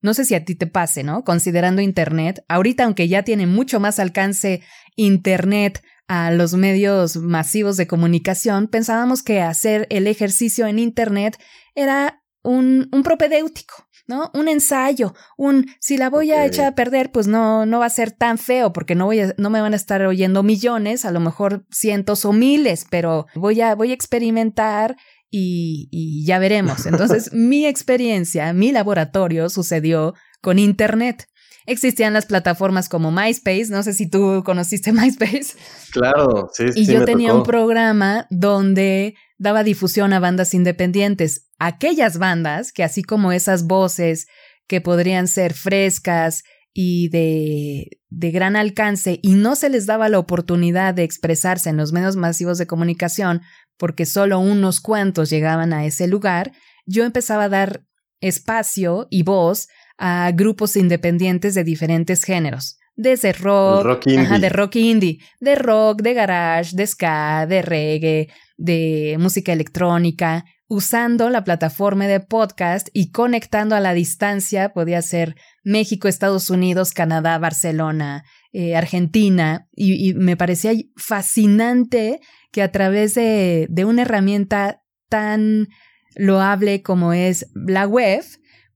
[0.00, 1.22] no sé si a ti te pase, ¿no?
[1.22, 4.62] Considerando Internet, ahorita aunque ya tiene mucho más alcance
[4.96, 11.38] Internet a los medios masivos de comunicación, pensábamos que hacer el ejercicio en Internet
[11.74, 14.30] era un, un propedéutico, ¿no?
[14.34, 17.90] Un ensayo, un si la voy a echar a perder, pues no, no va a
[17.90, 21.12] ser tan feo, porque no voy a, no me van a estar oyendo millones, a
[21.12, 24.96] lo mejor cientos o miles, pero voy a, voy a experimentar
[25.30, 26.86] y, y ya veremos.
[26.86, 31.28] Entonces, mi experiencia, mi laboratorio sucedió con Internet.
[31.66, 35.54] Existían las plataformas como MySpace, no sé si tú conociste MySpace.
[35.92, 36.80] Claro, sí, sí.
[36.80, 43.02] Y yo tenía un programa donde daba difusión a bandas independientes, aquellas bandas que así
[43.02, 44.26] como esas voces
[44.66, 50.18] que podrían ser frescas y de, de gran alcance y no se les daba la
[50.18, 53.42] oportunidad de expresarse en los medios masivos de comunicación
[53.76, 56.52] porque solo unos cuantos llegaban a ese lugar,
[56.86, 57.84] yo empezaba a dar
[58.20, 59.68] espacio y voz
[60.04, 62.78] a grupos independientes de diferentes géneros.
[62.94, 69.52] desde rock, de rock indie, de rock, de garage, de ska, de reggae, de música
[69.52, 76.50] electrónica, usando la plataforma de podcast y conectando a la distancia, podía ser México, Estados
[76.50, 84.02] Unidos, Canadá, Barcelona, eh, Argentina, y, me parecía fascinante que a través de, de una
[84.02, 85.68] herramienta tan
[86.16, 88.22] loable como es la web,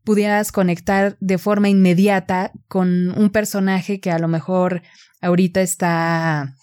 [0.07, 4.83] pudieras conectar de forma inmediata con un personaje que a lo mejor
[5.21, 6.55] ahorita está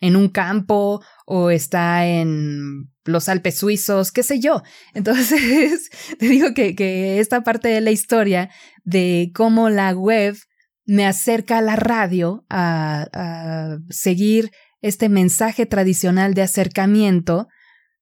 [0.00, 4.62] en un campo o está en los Alpes suizos, qué sé yo.
[4.94, 8.50] Entonces, te digo que, esta parte de la historia
[8.82, 10.36] de cómo la web
[10.84, 17.46] me acerca a la radio a, a seguir este mensaje tradicional de acercamiento,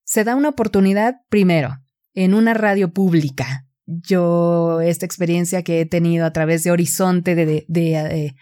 [0.05, 1.77] se da una oportunidad primero
[2.15, 3.66] en una radio pública.
[3.87, 8.35] Yo, esta experiencia que he tenido a través de Horizonte, de, de, eh,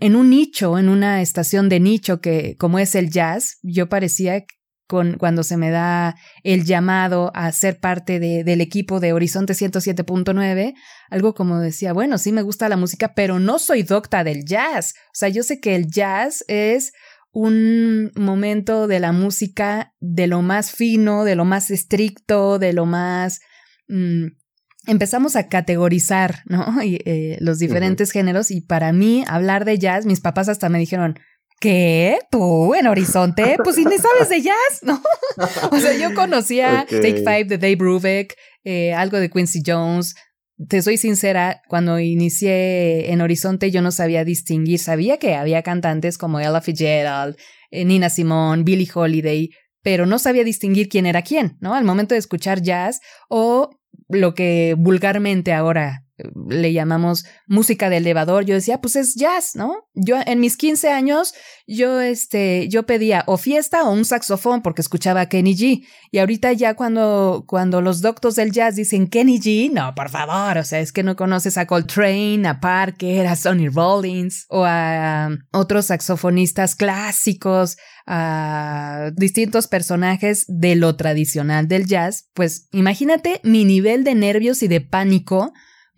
[0.00, 4.44] en un nicho, en una estación de nicho que, como es el jazz, yo parecía
[4.86, 9.54] con, cuando se me da el llamado a ser parte de, del equipo de Horizonte
[9.54, 10.74] 107.9,
[11.10, 14.94] algo como decía, bueno, sí me gusta la música, pero no soy docta del jazz.
[15.06, 16.92] O sea, yo sé que el jazz es
[17.32, 22.86] un momento de la música de lo más fino, de lo más estricto, de lo
[22.86, 23.40] más...
[23.88, 24.26] Mm,
[24.86, 26.64] empezamos a categorizar, ¿no?
[26.82, 30.78] Y, eh, los diferentes géneros y para mí hablar de jazz, mis papás hasta me
[30.78, 31.18] dijeron,
[31.60, 32.18] ¿qué?
[32.30, 33.56] ¿Tú en Horizonte?
[33.62, 35.00] Pues si ni sabes de jazz, ¿no?
[35.70, 40.14] o sea, yo conocía Take Five de Dave Brubeck, eh, algo de Quincy Jones,
[40.68, 46.18] te soy sincera, cuando inicié en Horizonte yo no sabía distinguir, sabía que había cantantes
[46.18, 47.36] como Ella Fitzgerald,
[47.70, 49.50] eh, Nina Simone, Billie Holiday,
[49.82, 51.74] pero no sabía distinguir quién era quién, ¿no?
[51.74, 53.70] Al momento de escuchar jazz o
[54.08, 56.01] lo que vulgarmente ahora
[56.48, 59.88] le llamamos música de elevador, yo decía, pues es jazz, ¿no?
[59.94, 61.34] Yo en mis 15 años,
[61.66, 65.86] yo, este, yo pedía o fiesta o un saxofón porque escuchaba a Kenny G.
[66.10, 70.58] Y ahorita ya cuando, cuando los doctos del jazz dicen Kenny G, no, por favor,
[70.58, 75.28] o sea, es que no conoces a Coltrane, a Parker, a Sonny Rollins o a
[75.30, 83.64] um, otros saxofonistas clásicos, a distintos personajes de lo tradicional del jazz, pues imagínate mi
[83.64, 85.52] nivel de nervios y de pánico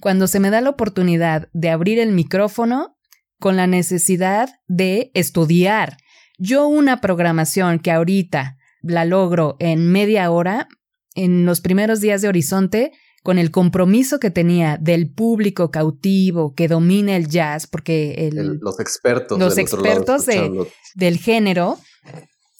[0.05, 2.99] cuando se me da la oportunidad de abrir el micrófono
[3.40, 5.97] con la necesidad de estudiar.
[6.37, 10.69] Yo una programación que ahorita la logro en media hora,
[11.14, 16.69] en los primeros días de Horizonte, con el compromiso que tenía del público cautivo que
[16.69, 20.27] domina el jazz, porque los expertos, los expertos
[20.95, 21.79] del género,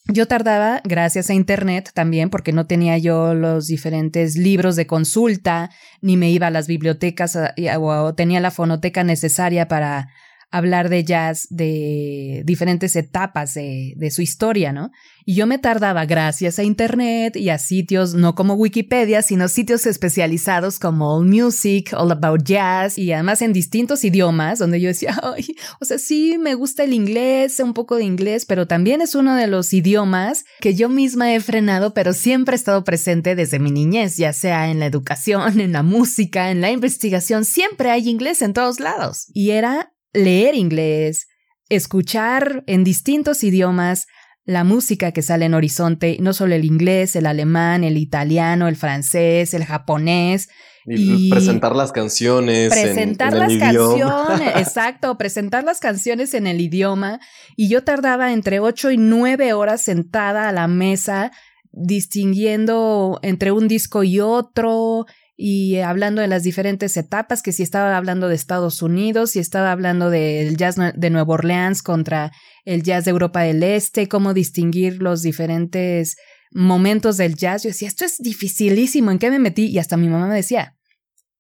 [0.07, 5.71] yo tardaba, gracias a Internet también, porque no tenía yo los diferentes libros de consulta,
[6.03, 7.39] ni me iba a las bibliotecas
[7.79, 10.09] o tenía la fonoteca necesaria para
[10.55, 14.93] hablar de jazz de diferentes etapas de, de, su historia, ¿no?
[15.25, 19.85] Y yo me tardaba gracias a Internet y a sitios no como Wikipedia, sino sitios
[19.85, 25.19] especializados como All Music, All About Jazz y además en distintos idiomas, donde yo decía,
[25.25, 29.17] Ay, o sea, sí me gusta el inglés, un poco de inglés, pero también es
[29.17, 33.59] uno de los idiomas que yo misma he frenado, pero siempre he estado presente desde
[33.59, 38.09] mi niñez, ya sea en la educación, en la música, en la investigación, siempre hay
[38.09, 39.27] inglés en todos lados.
[39.33, 41.27] Y era leer inglés,
[41.69, 44.07] escuchar en distintos idiomas
[44.47, 48.77] la música que sale en Horizonte, no solo el inglés, el alemán, el italiano, el
[48.77, 50.49] francés, el japonés.
[50.87, 52.71] Y, presentar las canciones.
[52.71, 57.21] Presentar en, las canciones, exacto, presentar las canciones en el idioma.
[57.57, 61.33] Y yo tardaba entre ocho y nueve horas sentada a la mesa
[61.77, 67.97] distinguiendo entre un disco y otro, y hablando de las diferentes etapas, que si estaba
[67.97, 72.31] hablando de Estados Unidos, si estaba hablando del jazz de Nueva Orleans contra
[72.65, 76.17] el jazz de Europa del Este, cómo distinguir los diferentes
[76.53, 77.65] momentos del jazz.
[77.65, 79.67] Yo decía, esto es dificilísimo, ¿en qué me metí?
[79.67, 80.77] Y hasta mi mamá me decía,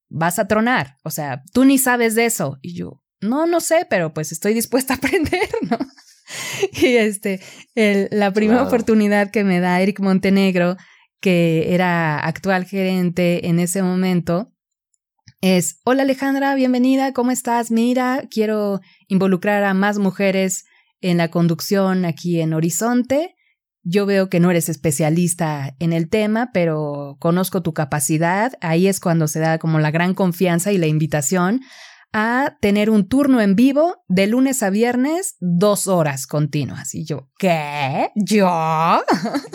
[0.08, 2.58] vas a tronar, o sea, tú ni sabes de eso.
[2.62, 5.78] Y yo, no, no sé, pero pues estoy dispuesta a aprender, ¿no?
[6.72, 7.40] y este,
[8.10, 10.76] la primera oportunidad que me da Eric Montenegro
[11.24, 14.52] que era actual gerente en ese momento,
[15.40, 17.70] es, hola Alejandra, bienvenida, ¿cómo estás?
[17.70, 20.66] Mira, quiero involucrar a más mujeres
[21.00, 23.36] en la conducción aquí en Horizonte.
[23.82, 28.52] Yo veo que no eres especialista en el tema, pero conozco tu capacidad.
[28.60, 31.62] Ahí es cuando se da como la gran confianza y la invitación
[32.16, 36.94] a tener un turno en vivo de lunes a viernes, dos horas continuas.
[36.94, 38.10] Y yo, ¿qué?
[38.14, 38.48] ¿Yo?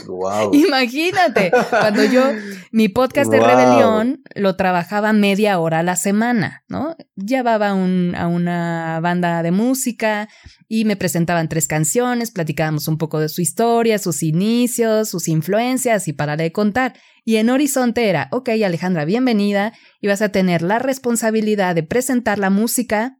[0.07, 0.53] Wow.
[0.53, 2.23] Imagínate, cuando yo,
[2.71, 3.47] mi podcast de Wow.
[3.47, 6.95] rebelión lo trabajaba media hora a la semana, ¿no?
[7.15, 10.27] Llevaba un- a una banda de música
[10.67, 16.07] y me presentaban tres canciones, platicábamos un poco de su historia, sus inicios, sus influencias
[16.07, 16.93] y para de contar.
[17.29, 19.71] Y en Horizonte era, ok, Alejandra, bienvenida,
[20.01, 23.19] y vas a tener la responsabilidad de presentar la música,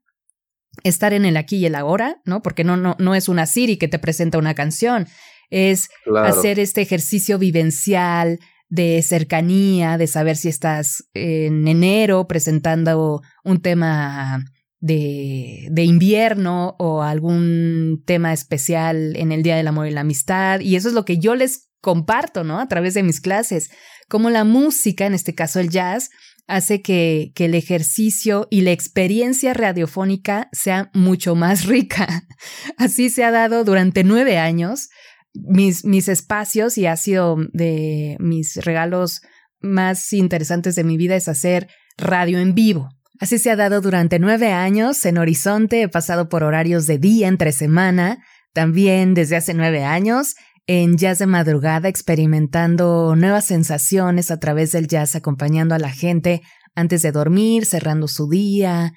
[0.83, 2.41] estar en el aquí y el ahora, ¿no?
[2.41, 5.05] Porque no, no, no es una Siri que te presenta una canción,
[5.51, 6.27] es Claro.
[6.27, 14.43] hacer este ejercicio vivencial de cercanía, de saber si estás en enero presentando un tema
[14.79, 20.61] de, de invierno o algún tema especial en el Día del Amor y la Amistad.
[20.61, 22.59] Y eso es lo que yo les comparto, ¿no?
[22.59, 23.69] A través de mis clases.
[24.09, 26.09] Como la música, en este caso el jazz,
[26.47, 32.25] hace que, que el ejercicio y la experiencia radiofónica sea mucho más rica.
[32.77, 34.89] Así se ha dado durante nueve años
[35.33, 39.21] mis, mis espacios y ha sido de mis regalos
[39.61, 42.89] más interesantes de mi vida es hacer radio en vivo.
[43.19, 47.27] Así se ha dado durante nueve años en Horizonte, he pasado por horarios de día
[47.27, 50.35] entre semana, también desde hace nueve años
[50.71, 56.43] en jazz de madrugada experimentando nuevas sensaciones a través del jazz acompañando a la gente
[56.75, 58.93] antes de dormir, cerrando su día,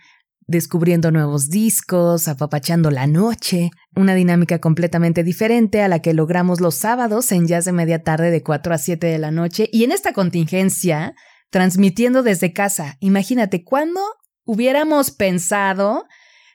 [0.46, 6.74] descubriendo nuevos discos, apapachando la noche, una dinámica completamente diferente a la que logramos los
[6.74, 9.92] sábados en jazz de media tarde de 4 a 7 de la noche y en
[9.92, 11.14] esta contingencia
[11.48, 12.98] transmitiendo desde casa.
[13.00, 14.02] Imagínate, ¿cuándo
[14.44, 16.04] hubiéramos pensado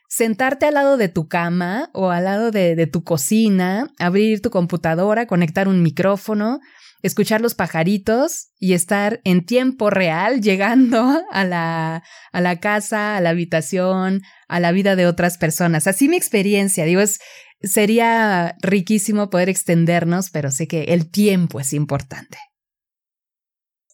[0.08, 5.26] sentarte al lado de tu cama o al lado de, tu cocina, abrir tu computadora,
[5.26, 6.60] conectar un micrófono,
[7.02, 12.02] escuchar los pajaritos y estar en tiempo real llegando a la,
[12.32, 15.86] a la casa, a la habitación, a la vida de otras personas.
[15.86, 17.20] Así mi experiencia, digo, es,
[17.62, 22.38] sería riquísimo poder extendernos, pero sé que el tiempo es importante.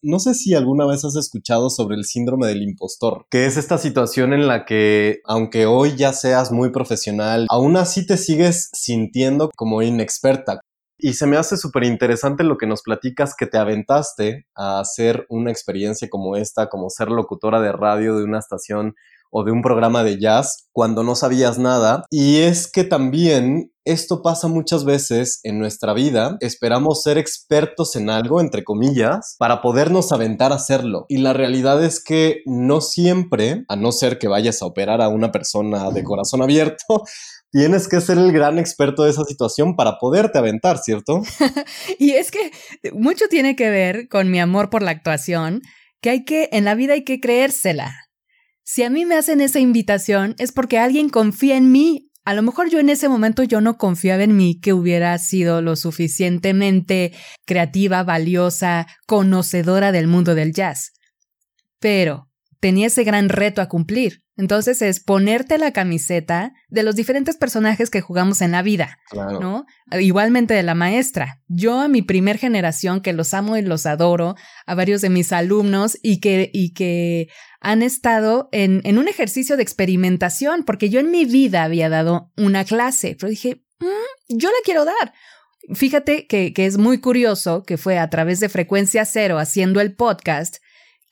[0.07, 3.79] No sé si alguna vez has escuchado sobre el síndrome del impostor, que es esta
[3.79, 9.49] situación en la que, aunque hoy ya seas muy profesional, aún así te sigues sintiendo
[9.57, 10.61] como inexperta.
[10.99, 15.25] Y se me hace súper interesante lo que nos platicas que te aventaste a hacer
[15.31, 18.95] una experiencia como esta, como ser locutora de radio de una estación
[19.31, 22.05] o de un programa de jazz cuando no sabías nada.
[22.11, 26.37] Y es que también esto pasa muchas veces en nuestra vida.
[26.41, 31.07] Esperamos ser expertos en algo, entre comillas, para podernos aventar a hacerlo.
[31.09, 35.09] Y la realidad es que no siempre, a no ser que vayas a operar a
[35.09, 37.05] una persona de corazón abierto,
[37.51, 41.23] tienes que ser el gran experto de esa situación para poderte aventar, ¿cierto?
[41.99, 42.51] Y es que
[42.93, 45.63] mucho tiene que ver con mi amor por la actuación,
[46.01, 47.95] que hay que, en la vida hay que creérsela.
[48.65, 52.11] Si a mí me hacen esa invitación es porque alguien confía en mí.
[52.25, 55.61] A lo mejor yo en ese momento yo no confiaba en mí que hubiera sido
[55.61, 57.13] lo suficientemente
[57.45, 60.93] creativa, valiosa, conocedora del mundo del jazz.
[61.81, 64.24] Pero tenía ese gran reto a cumplir.
[64.37, 68.99] Entonces es ponerte la camiseta de los diferentes personajes que jugamos en la vida.
[69.09, 69.39] Claro.
[69.41, 69.67] ¿no?
[69.99, 71.41] Igualmente de la maestra.
[71.47, 74.35] Yo a mi primer generación, que los amo y los adoro,
[74.67, 77.29] a varios de mis alumnos y que, y que
[77.61, 82.33] han estado en, en un ejercicio de experimentación, porque yo en mi vida había dado
[82.37, 85.15] una clase, pero dije, "Mm, yo la quiero dar.
[85.75, 89.95] Fíjate que, que es muy curioso que fue a través de Frecuencia Cero haciendo el
[89.95, 90.57] podcast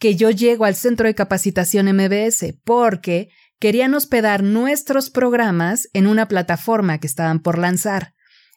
[0.02, 3.28] que yo llego al centro de capacitación MBS porque
[3.60, 8.12] querían hospedar nuestros programas en una plataforma que estaban por lanzar.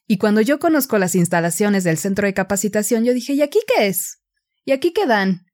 [0.08, 3.86] Y cuando yo conozco las instalaciones del centro de capacitación, yo dije, ¿y aquí qué
[3.86, 4.24] es?
[4.66, 5.46] ¿Y aquí qué dan?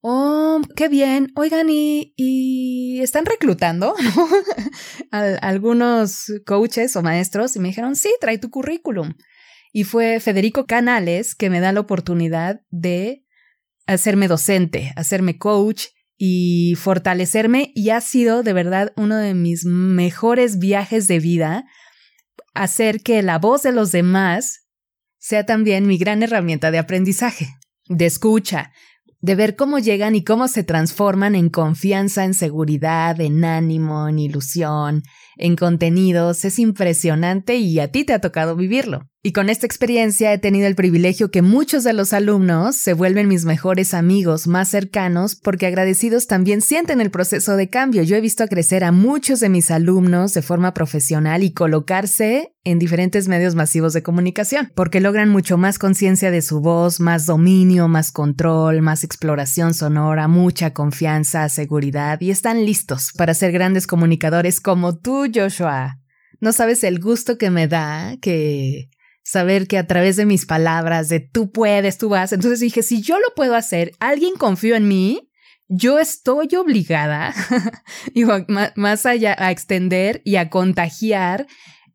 [0.00, 1.30] Oh, qué bien.
[1.36, 3.94] Oigan, ¿y, y están reclutando
[5.12, 7.54] Al- algunos coaches o maestros?
[7.54, 9.14] Y me dijeron, sí, trae tu currículum.
[9.72, 13.24] Y fue Federico Canales que me da la oportunidad de
[13.94, 15.86] hacerme docente, hacerme coach
[16.16, 21.64] y fortalecerme y ha sido de verdad uno de mis mejores viajes de vida
[22.54, 24.66] hacer que la voz de los demás
[25.18, 27.48] sea también mi gran herramienta de aprendizaje,
[27.88, 28.72] de escucha,
[29.20, 34.18] de ver cómo llegan y cómo se transforman en confianza, en seguridad, en ánimo, en
[34.18, 35.02] ilusión,
[35.36, 36.44] en contenidos.
[36.44, 39.10] Es impresionante y a ti te ha tocado vivirlo.
[39.22, 43.28] Y con esta experiencia he tenido el privilegio que muchos de los alumnos se vuelven
[43.28, 48.02] mis mejores amigos más cercanos porque agradecidos también sienten el proceso de cambio.
[48.02, 52.78] Yo he visto crecer a muchos de mis alumnos de forma profesional y colocarse en
[52.78, 57.88] diferentes medios masivos de comunicación, porque logran mucho más conciencia de su voz, más dominio,
[57.88, 64.62] más control, más exploración sonora, mucha confianza, seguridad y están listos para ser grandes comunicadores
[64.62, 65.98] como tú, Joshua.
[66.40, 68.88] No sabes el gusto que me da que
[69.22, 73.02] saber que a través de mis palabras, de tú puedes, tú vas, entonces dije, si
[73.02, 75.30] yo lo puedo hacer, alguien confió en mí,
[75.68, 77.32] yo estoy obligada,
[78.74, 81.46] más allá, a extender y a contagiar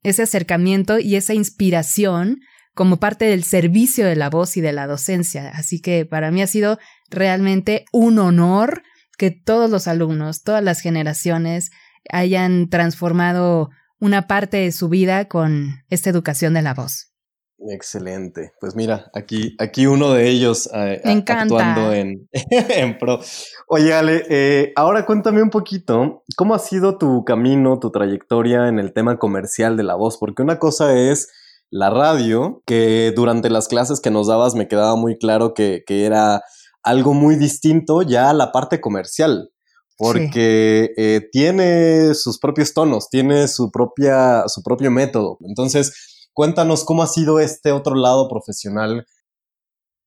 [0.01, 2.39] ese acercamiento y esa inspiración
[2.73, 5.49] como parte del servicio de la voz y de la docencia.
[5.49, 6.77] Así que para mí ha sido
[7.09, 8.83] realmente un honor
[9.17, 11.71] que todos los alumnos, todas las generaciones
[12.11, 13.69] hayan transformado
[13.99, 17.14] una parte de su vida con esta educación de la voz.
[17.57, 18.51] Excelente.
[18.59, 23.19] Pues mira, aquí, aquí uno de ellos eh, actuando en, en, pro.
[23.67, 28.79] Oye, Ale, eh, ahora cuéntame un poquito, ¿cómo ha sido tu camino, tu trayectoria en
[28.79, 30.17] el tema comercial de la voz?
[30.17, 31.29] Porque una cosa es
[31.71, 36.05] la radio, que durante las clases que nos dabas me quedaba muy claro que, que
[36.05, 36.43] era
[36.83, 39.49] algo muy distinto ya a la parte comercial,
[39.97, 45.37] porque eh, tiene sus propios tonos, tiene su, propia, su propio método.
[45.47, 49.07] Entonces, Cuéntanos cómo ha sido este otro lado profesional.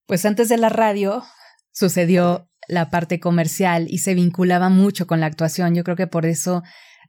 [0.05, 1.25] Pues antes de la radio
[1.73, 5.75] sucedió la parte comercial y se vinculaba mucho con la actuación.
[5.75, 6.63] Yo creo que por eso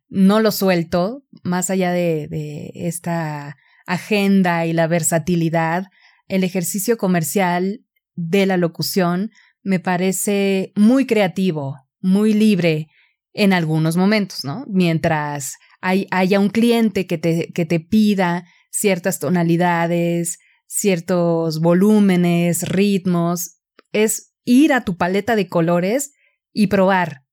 [0.07, 5.87] no lo suelto, más allá de, esta agenda y la versatilidad,
[6.29, 7.81] el ejercicio comercial
[8.15, 9.31] de la locución
[9.63, 12.87] me parece muy creativo, muy libre
[13.33, 14.63] en algunos momentos, ¿no?
[14.69, 18.45] Mientras hay, haya un cliente que te, que te pida
[18.79, 23.57] ciertas tonalidades, ciertos volúmenes, ritmos.
[23.91, 26.13] Es ir a tu paleta de colores
[26.53, 27.23] y probar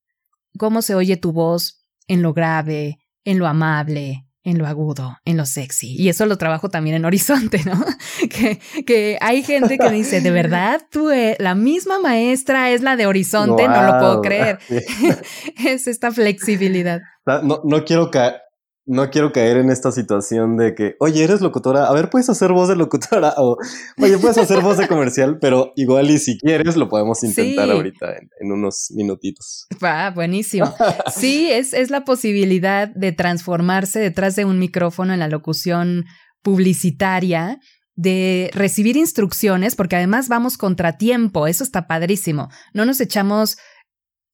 [0.58, 5.36] cómo se oye tu voz en lo grave, en lo amable, en lo agudo, en
[5.36, 5.96] lo sexy.
[5.96, 7.84] Y eso lo trabajo también en Horizonte, ¿no?
[8.30, 12.96] que, que hay gente que dice, de verdad, tú, eh, la misma maestra es la
[12.96, 14.58] de Horizonte, no lo puedo creer.
[15.64, 17.00] es esta flexibilidad.
[17.24, 18.45] No, no quiero caer
[18.86, 22.52] no quiero caer en esta situación de que, oye, eres locutora, a ver, puedes hacer
[22.52, 23.58] voz de locutora o,
[23.98, 28.14] oye, puedes hacer voz de comercial, pero igual y si quieres lo podemos intentar ahorita
[28.40, 29.66] en, unos minutitos.
[29.82, 30.72] Va, buenísimo.
[31.12, 36.04] Sí, es, es la posibilidad de transformarse detrás de un micrófono en la locución
[36.42, 37.58] publicitaria
[37.96, 42.50] de recibir instrucciones, porque además vamos contratiempo, eso está padrísimo.
[42.74, 43.56] No nos echamos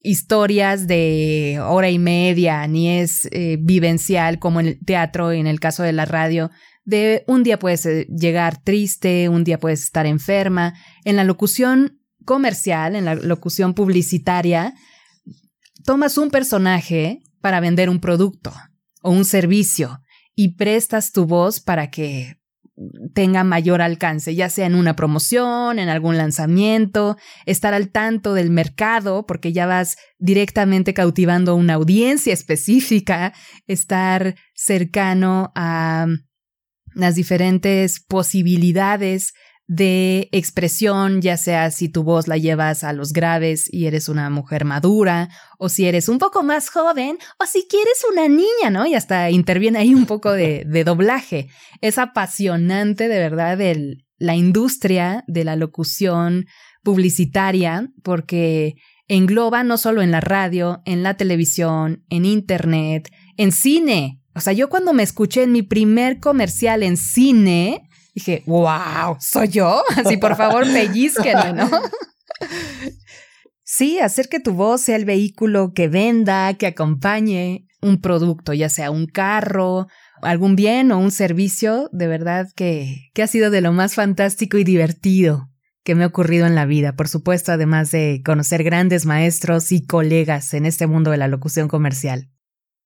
[0.03, 5.47] historias de hora y media, ni es eh, vivencial como en el teatro y en
[5.47, 6.51] el caso de la radio,
[6.83, 10.73] de un día puedes eh, llegar triste, un día puedes estar enferma.
[11.05, 14.73] En la locución comercial, en la locución publicitaria,
[15.85, 18.53] tomas un personaje para vender un producto
[19.01, 20.01] o un servicio
[20.35, 22.37] y prestas tu voz para que
[23.13, 28.49] tenga mayor alcance, ya sea en una promoción, en algún lanzamiento, estar al tanto del
[28.49, 33.33] mercado, porque ya vas directamente cautivando una audiencia específica,
[33.67, 36.07] estar cercano a
[36.95, 39.33] las diferentes posibilidades
[39.67, 44.29] de expresión, ya sea si tu voz la llevas a los graves y eres una
[44.29, 48.85] mujer madura, o si eres un poco más joven, o si quieres una niña, ¿no?
[48.85, 51.47] Y hasta interviene ahí un poco de, doblaje.
[51.81, 56.45] Es apasionante de verdad el, la industria de la locución
[56.83, 58.75] publicitaria, porque
[59.07, 64.19] engloba no solo en la radio, en la televisión, en internet, en cine.
[64.35, 69.47] O sea, yo cuando me escuché en mi primer comercial en cine, Dije, wow, ¿soy
[69.47, 69.83] yo?
[70.05, 71.69] Así, por favor, pellizquenme, ¿no?
[73.63, 78.69] sí, hacer que tu voz sea el vehículo que venda, que acompañe un producto, ya
[78.69, 79.87] sea un carro,
[80.21, 84.57] algún bien o un servicio, de verdad que, que ha sido de lo más fantástico
[84.57, 85.49] y divertido
[85.83, 86.95] que me ha ocurrido en la vida.
[86.95, 91.67] Por supuesto, además de conocer grandes maestros y colegas en este mundo de la locución
[91.67, 92.32] comercial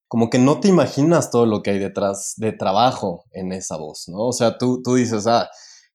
[0.08, 4.05] como que no te imaginas todo lo que hay detrás de trabajo en esa voz,
[4.08, 4.20] ¿no?
[4.28, 5.49] O sea, tú, tú dices, ah,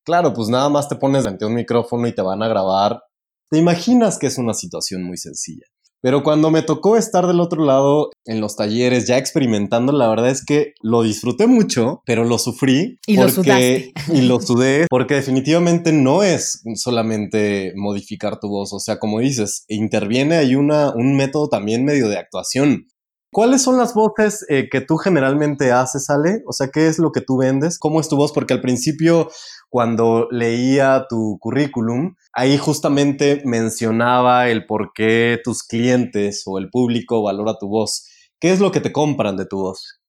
[0.05, 3.03] claro, pues nada más te pones ante un micrófono y te van a grabar.
[3.51, 5.67] Te imaginas que es una situación muy sencilla.
[6.03, 10.31] Pero cuando me tocó estar del otro lado en los talleres, ya experimentando, la verdad
[10.31, 12.99] es que lo disfruté mucho, pero lo sufrí.
[13.07, 13.93] Y lo sudaste.
[14.13, 18.73] Y lo sudé, porque definitivamente no es solamente modificar tu voz.
[18.73, 22.89] O sea, como dices, interviene hay una, un método también medio de actuación
[23.35, 26.43] ¿Cuáles son las voces eh, que tú generalmente haces, Ale?
[26.47, 27.79] O sea, ¿qué es lo que tú vendes?
[27.79, 28.31] ¿Cómo es tu voz?
[28.31, 29.31] Porque al principio,
[29.71, 37.23] cuando leía tu currículum, ahí justamente mencionaba el por qué tus clientes o el público
[37.23, 38.07] valora tu voz.
[38.39, 40.03] ¿Qué es lo que te compran de tu voz?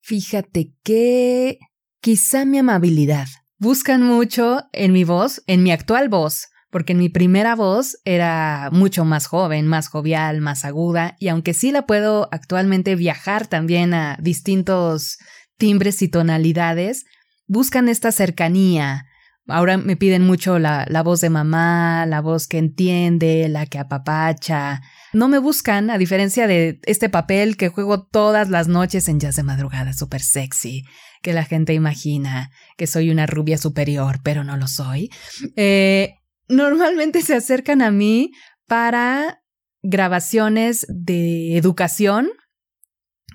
[0.00, 1.58] Fíjate que
[2.00, 3.26] quizá mi amabilidad.
[3.58, 9.04] Buscan mucho en mi voz, en mi actual voz, porque mi primera voz era mucho
[9.04, 14.18] más joven, más jovial, más aguda, y aunque sí la puedo actualmente viajar también a
[14.20, 15.18] distintos
[15.56, 17.04] timbres y tonalidades,
[17.46, 19.06] buscan esta cercanía.
[19.46, 23.78] Ahora me piden mucho la, la voz de mamá, la voz que entiende, la que
[23.78, 24.82] apapacha.
[25.12, 29.36] No me buscan, a diferencia de este papel que juego todas las noches en jazz
[29.36, 30.82] de madrugada, súper sexy,
[31.22, 35.12] que la gente imagina que soy una rubia superior, pero no lo soy.
[35.54, 36.16] Eh,
[36.48, 38.32] normalmente se acercan a mí
[38.66, 39.42] para
[39.82, 42.30] grabaciones de educación,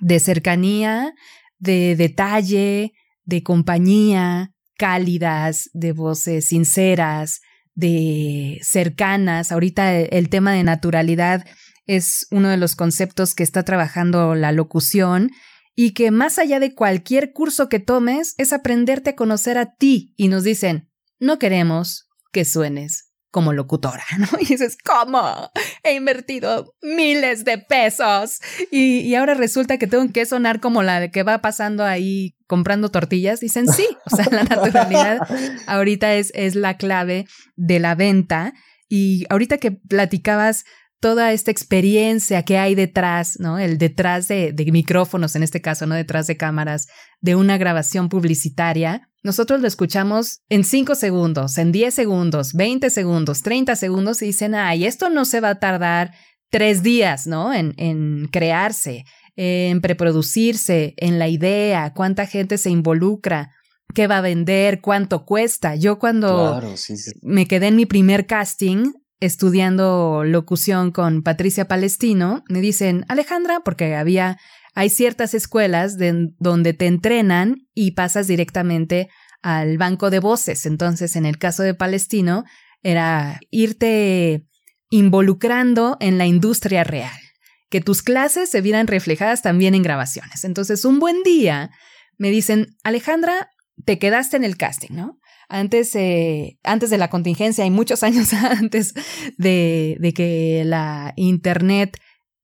[0.00, 1.14] de cercanía,
[1.58, 2.92] de detalle,
[3.24, 7.40] de compañía, cálidas, de voces sinceras,
[7.74, 9.52] de cercanas.
[9.52, 11.46] Ahorita el tema de naturalidad
[11.86, 15.30] es uno de los conceptos que está trabajando la locución
[15.74, 20.14] y que más allá de cualquier curso que tomes es aprenderte a conocer a ti
[20.16, 24.26] y nos dicen, no queremos que suenes como locutora, ¿no?
[24.40, 25.50] Y dices, ¿cómo?
[25.82, 31.00] He invertido miles de pesos y, y, ahora resulta que tengo que sonar como la
[31.00, 33.40] de que va pasando ahí comprando tortillas.
[33.40, 35.18] Dicen, sí, o sea, la naturalidad
[35.66, 37.26] ahorita es, es la clave
[37.56, 38.52] de la venta.
[38.88, 40.64] Y ahorita que platicabas
[40.98, 43.58] toda esta experiencia que hay detrás, ¿no?
[43.58, 45.94] El detrás de, de, micrófonos, en este caso, ¿no?
[45.94, 46.88] Detrás de cámaras,
[47.20, 49.08] de una grabación publicitaria.
[49.22, 54.54] Nosotros lo escuchamos en 5 segundos, en 10 segundos, 20 segundos, 30 segundos y dicen,
[54.54, 56.12] ay, esto no se va a tardar
[56.50, 57.52] tres días, ¿no?
[57.52, 59.04] En, en crearse,
[59.36, 63.50] en preproducirse, en la idea, cuánta gente se involucra
[63.94, 65.74] qué va a vender, cuánto cuesta.
[65.74, 67.12] Yo cuando claro, sí, sí.
[67.22, 73.94] me quedé en mi primer casting, estudiando locución con Patricia Palestino, me dicen, Alejandra, porque
[73.94, 74.38] había,
[74.80, 79.10] hay ciertas escuelas de, donde te entrenan y pasas directamente
[79.42, 80.64] al banco de voces.
[80.64, 82.44] Entonces, en el caso de Palestino,
[82.82, 84.46] era irte
[84.88, 87.20] involucrando en la industria real,
[87.68, 90.44] que tus clases se vieran reflejadas también en grabaciones.
[90.44, 91.70] Entonces, un buen día
[92.16, 93.50] me dicen, Alejandra,
[93.84, 95.18] te quedaste en el casting, ¿no?
[95.50, 98.94] antes, eh, antes de la contingencia y muchos años antes
[99.36, 101.98] de que la Internet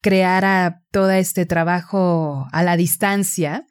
[0.07, 3.67] creara todo este trabajo a la distancia,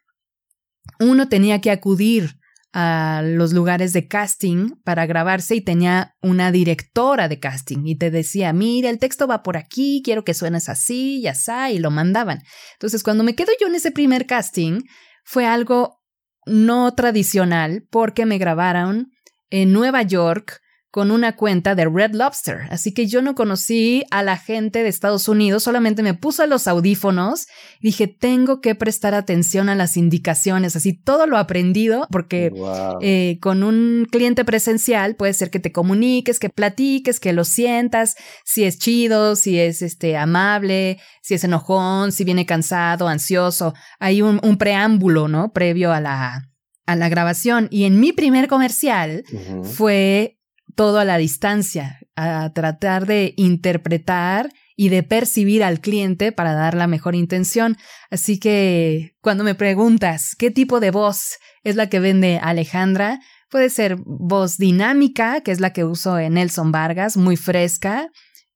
[0.99, 2.35] uno tenía que acudir
[2.73, 8.11] a los lugares de casting para grabarse y tenía una directora de casting y te
[8.11, 11.89] decía, mira, el texto va por aquí, quiero que suenes así y así, y lo
[11.89, 12.41] mandaban.
[12.73, 14.81] Entonces, cuando me quedo yo en ese primer casting,
[15.23, 16.01] fue algo
[16.45, 19.07] no tradicional porque me grabaron
[19.49, 20.59] en Nueva York
[20.95, 22.69] con una cuenta de Red Lobster.
[22.69, 26.69] Así que yo no conocí a la gente de Estados Unidos, solamente me puse los
[26.69, 27.47] audífonos
[27.81, 32.99] y dije, tengo que prestar atención a las indicaciones, así todo lo aprendido, porque wow.
[33.01, 38.15] eh, con un cliente presencial puede ser que te comuniques, que platiques, que lo sientas,
[38.45, 43.73] si es chido, si es este, amable, si es enojón, si viene cansado, ansioso.
[43.99, 45.51] Hay un, un preámbulo, ¿no?
[45.51, 46.41] Previo a la,
[46.85, 47.67] a la grabación.
[47.69, 49.63] Y en mi primer comercial Uh -huh.
[49.65, 50.34] fue
[50.75, 56.75] todo a la distancia, a tratar de interpretar y de percibir al cliente para dar
[56.75, 57.77] la mejor intención.
[58.11, 63.19] Así que cuando me preguntas qué tipo de voz es la que vende Alejandra,
[63.49, 68.09] puede ser voz dinámica, que es la que uso en Nelson Vargas, muy fresca,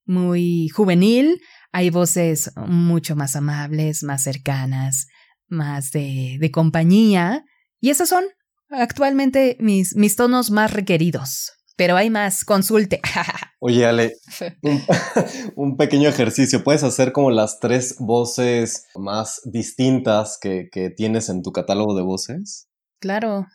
[0.06, 1.40] muy juvenil.
[1.72, 5.08] Hay voces mucho más amables, más cercanas,
[5.48, 7.46] más de, compañía.
[7.80, 8.26] Y esos son
[8.70, 13.00] actualmente mis, mis tonos más requeridos pero hay más, consulte.
[13.62, 14.18] Oye, Ale,
[14.64, 14.84] un,
[15.56, 16.62] un, pequeño ejercicio.
[16.62, 22.02] ¿Puedes hacer como las tres voces más distintas que, que, tienes en tu catálogo de
[22.02, 22.68] voces?
[23.00, 23.48] Claro.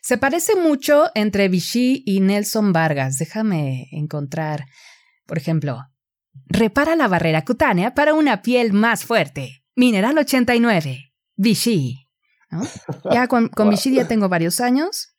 [0.00, 3.18] Se parece mucho entre Vichy y Nelson Vargas.
[3.18, 4.64] Déjame encontrar.
[5.26, 5.80] Por ejemplo,
[6.46, 9.66] repara la barrera cutánea para una piel más fuerte.
[9.76, 11.12] Mineral 89.
[11.36, 12.08] Vichy.
[12.50, 12.62] ¿No?
[13.12, 13.68] Ya con, con.
[13.68, 15.13] Vichy ya tengo varios años.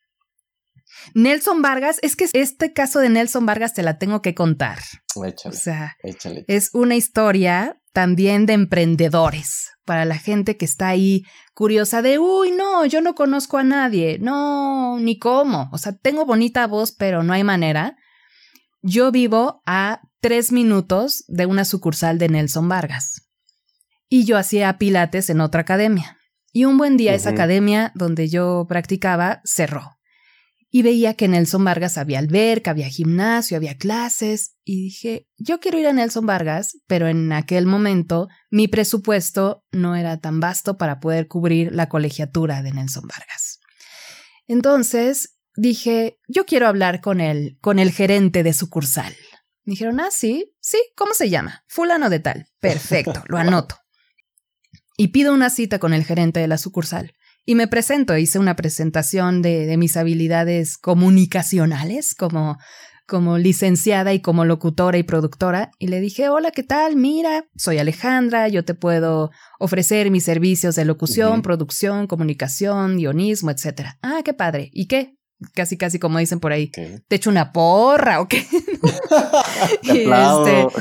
[1.13, 4.79] Nelson Vargas, es que este caso de Nelson Vargas te la tengo que contar.
[5.25, 6.45] Échale, o sea, échale.
[6.47, 12.51] es una historia también de emprendedores para la gente que está ahí curiosa de, uy,
[12.51, 15.69] no, yo no conozco a nadie, no, ni cómo.
[15.71, 17.95] O sea, tengo bonita voz, pero no hay manera.
[18.81, 23.21] Yo vivo a tres minutos de una sucursal de Nelson Vargas.
[24.07, 26.17] y yo hacía pilates en otra academia.
[26.51, 29.95] Y un buen día esa academia donde yo practicaba cerró
[30.75, 35.61] y veía que en Nelson Vargas había alberca, había gimnasio, había clases, y dije, yo
[35.61, 40.77] quiero ir a Nelson Vargas, pero en aquel momento mi presupuesto no era tan vasto
[40.77, 43.61] para poder cubrir la colegiatura de Nelson Vargas.
[44.47, 49.15] Entonces dije, yo quiero hablar con el, con el gerente de sucursal.
[49.63, 51.63] Dijeron, ah, sí, sí, ¿cómo se llama?
[51.69, 52.47] Fulano de tal.
[52.59, 53.77] Perfecto, lo anoto.
[54.97, 57.13] Y pido una cita con el gerente de la sucursal.
[57.45, 62.57] Y me presento, hice una presentación de, mis habilidades comunicacionales como,
[63.05, 66.95] como licenciada y como locutora y productora y le dije, hola, ¿qué tal?
[66.95, 69.29] Mira, soy Alejandra, yo te puedo
[69.59, 73.89] ofrecer mis servicios de locución, producción, comunicación, guionismo, etc.
[74.01, 74.69] Ah, qué padre.
[74.73, 75.15] ¿Y qué?
[75.53, 76.69] Casi, casi como dicen por ahí.
[76.69, 78.45] ¿Te echo una porra o qué?
[79.83, 80.71] te aplaudo.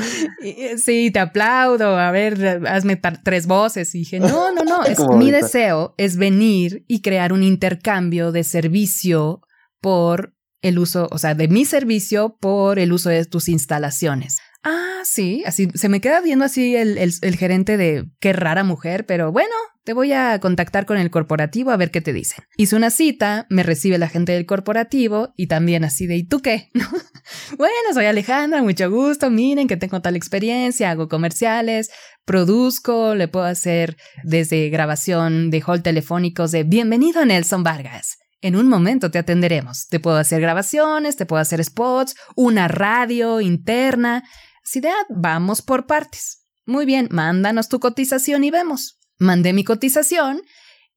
[0.41, 1.97] Este, sí, te aplaudo.
[1.97, 3.93] A ver, hazme tres voces.
[3.95, 4.83] Y dije, no, no, no.
[4.85, 9.41] Es, mi deseo es venir y crear un intercambio de servicio
[9.81, 14.37] por el uso, o sea, de mi servicio por el uso de tus instalaciones.
[14.67, 19.05] Ah, sí, así se me queda viendo así el, el, gerente de qué rara mujer,
[19.05, 19.53] pero bueno,
[19.83, 22.45] te voy a contactar con el corporativo a ver qué te dicen.
[22.57, 26.41] Hice una cita, me recibe la gente del corporativo y también así de ¿y tú
[26.41, 26.71] qué?
[27.59, 31.91] bueno, soy Alejandra, mucho gusto, miren que tengo tal experiencia, hago comerciales,
[32.25, 38.17] produzco, le puedo hacer desde grabación de hall telefónicos de Bienvenido Nelson Vargas.
[38.41, 39.87] En un momento te atenderemos.
[39.87, 44.23] Te puedo hacer grabaciones, te puedo hacer spots, una radio interna.
[44.65, 46.47] Si de vamos por partes.
[46.65, 48.97] Muy bien, mándanos tu cotización y vemos.
[49.19, 50.41] Mandé mi cotización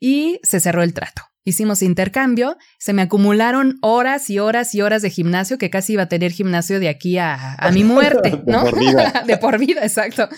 [0.01, 1.23] y se cerró el trato.
[1.45, 6.05] Hicimos intercambio, se me acumularon horas y horas y horas de gimnasio que casi iba
[6.05, 8.65] a tener gimnasio de aquí a, mi muerte, ¿no?
[8.65, 9.23] de por vida.
[9.27, 10.29] de por vida, exacto.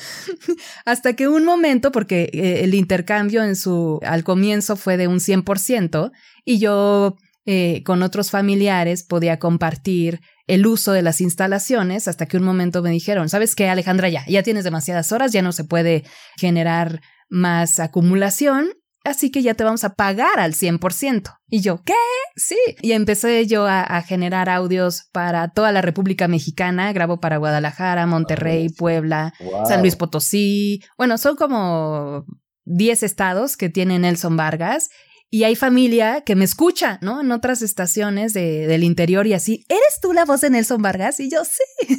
[0.84, 5.20] Hasta que un momento, porque eh, el intercambio en su, al comienzo fue de un
[5.20, 6.10] 100%
[6.44, 7.16] y yo
[7.46, 10.20] eh, con otros familiares podía compartir
[10.50, 14.08] el uso de las instalaciones hasta que un momento me dijeron, ¿sabes qué, Alejandra?
[14.08, 16.02] Ya, ya tienes demasiadas horas, ya no se puede
[16.36, 18.70] generar más acumulación,
[19.04, 21.38] así que ya te vamos a pagar al 100%.
[21.48, 21.94] Y yo, ¿qué?
[22.34, 22.56] Sí.
[22.82, 28.70] Y empecé yo a, generar audios para toda la República Mexicana, grabo para Guadalajara, Monterrey,
[28.70, 29.32] Puebla,
[29.68, 30.82] San Luis Potosí.
[30.98, 32.24] Bueno, son como
[32.64, 34.88] 10 estados que tiene Nelson Vargas
[35.32, 37.20] y hay familia que me escucha, ¿no?
[37.20, 41.20] En otras estaciones de, del interior y así, ¿eres tú la voz de Nelson Vargas?
[41.20, 41.98] Y yo sí.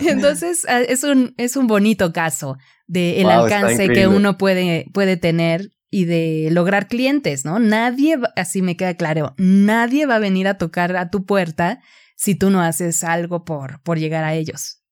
[0.06, 5.16] Entonces, ah, es un, es un bonito caso del el alcance que uno puede, puede
[5.16, 7.58] tener y de lograr clientes, ¿no?
[7.58, 11.80] Nadie, así me queda claro, nadie va a venir a tocar a tu puerta
[12.16, 14.82] si tú no haces algo por, por llegar a ellos.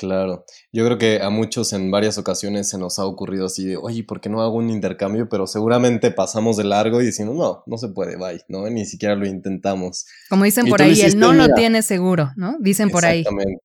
[0.00, 3.76] Claro, yo creo que a muchos en varias ocasiones se nos ha ocurrido así de,
[3.76, 5.28] oye, ¿por qué no hago un intercambio?
[5.28, 8.66] Pero seguramente pasamos de largo y decimos, no, no se puede, bye, ¿no?
[8.70, 10.06] Ni siquiera lo intentamos.
[10.30, 12.56] Como dicen por ahí, el no lo tiene seguro, ¿no?
[12.60, 13.18] Dicen por ahí.
[13.18, 13.62] Exactamente.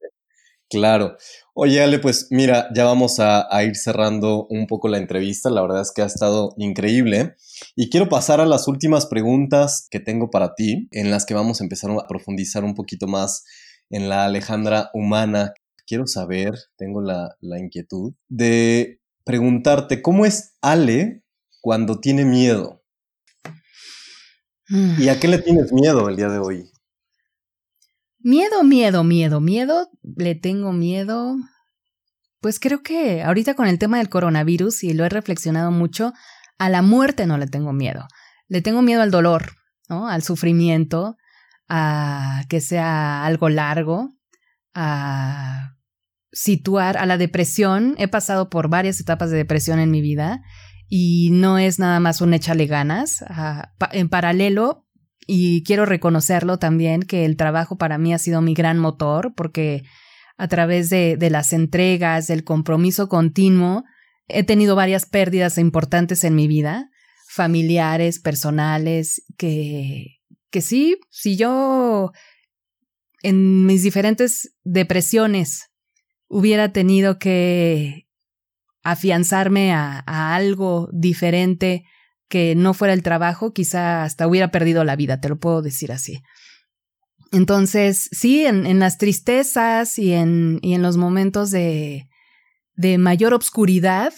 [0.70, 1.16] Claro.
[1.54, 5.50] Oye, Ale, pues mira, ya vamos a, a, ir cerrando un poco la entrevista.
[5.50, 7.36] La verdad es que ha estado increíble.
[7.78, 11.62] Y quiero pasar a las últimas preguntas que tengo para ti, en las que vamos
[11.62, 13.46] a empezar a profundizar un poquito más
[13.90, 15.54] en la Alejandra humana
[15.86, 21.24] quiero saber, tengo la, inquietud de preguntarte, ¿cómo es Ale
[21.62, 22.84] cuando tiene miedo?
[24.68, 26.72] ¿Y a qué le tienes miedo el día de hoy?
[28.20, 31.36] Miedo, miedo, miedo, miedo, le tengo miedo.
[32.40, 36.14] Pues creo que ahorita con el tema del coronavirus, y lo he reflexionado mucho,
[36.58, 38.08] a la muerte no le tengo miedo.
[38.48, 39.52] Le tengo miedo al dolor,
[39.90, 40.08] ¿no?
[40.08, 41.18] Al sufrimiento,
[41.68, 44.16] a que sea algo largo,
[44.74, 45.75] a
[46.36, 47.96] situar a la depresión.
[47.98, 50.44] He pasado por varias etapas de depresión en mi vida
[50.88, 53.24] y no es nada más un échale ganas.
[53.92, 54.86] en paralelo,
[55.28, 59.84] y quiero reconocerlo también, que el trabajo para mí ha sido mi gran motor porque
[60.38, 63.86] a través de, de las entregas, del compromiso continuo,
[64.28, 66.90] he tenido varias pérdidas importantes en mi vida,
[67.30, 70.18] familiares, personales, que,
[70.52, 72.12] que sí, si yo
[73.24, 75.72] en mis diferentes depresiones
[76.28, 78.08] hubiera tenido que
[78.84, 80.04] afianzarme a,
[80.36, 81.84] algo diferente
[82.28, 85.92] que no fuera el trabajo, quizá hasta hubiera perdido la vida, te lo puedo decir
[85.92, 86.22] así.
[87.32, 92.08] Entonces, sí, en, las tristezas y en, y en los momentos de,
[92.76, 94.14] de mayor obscuridad,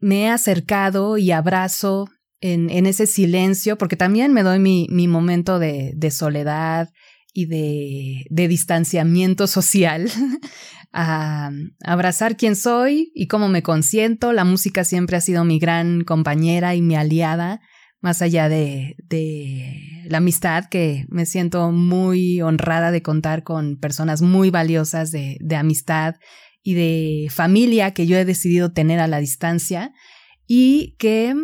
[0.00, 2.08] me he acercado y abrazo
[2.40, 6.88] en, en ese silencio, porque también me doy mi, mi momento de, de soledad
[7.32, 10.10] y de, de distanciamiento social
[10.92, 11.50] a
[11.84, 14.32] abrazar quién soy y cómo me consiento.
[14.32, 17.60] La música siempre ha sido mi gran compañera y mi aliada,
[18.00, 24.22] más allá de, de la amistad, que me siento muy honrada de contar con personas
[24.22, 26.14] muy valiosas de, de amistad
[26.62, 29.92] y de familia que yo he decidido tener a la distancia
[30.46, 31.34] y que,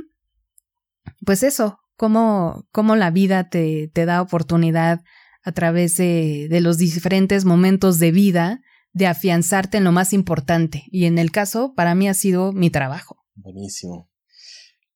[1.24, 5.00] pues eso, cómo, cómo la vida te, te da oportunidad
[5.44, 8.60] a través de, de los diferentes momentos de vida
[8.94, 10.84] de afianzarte en lo más importante.
[10.86, 13.16] Y en el caso, para mí ha sido mi trabajo.
[13.34, 14.08] Buenísimo.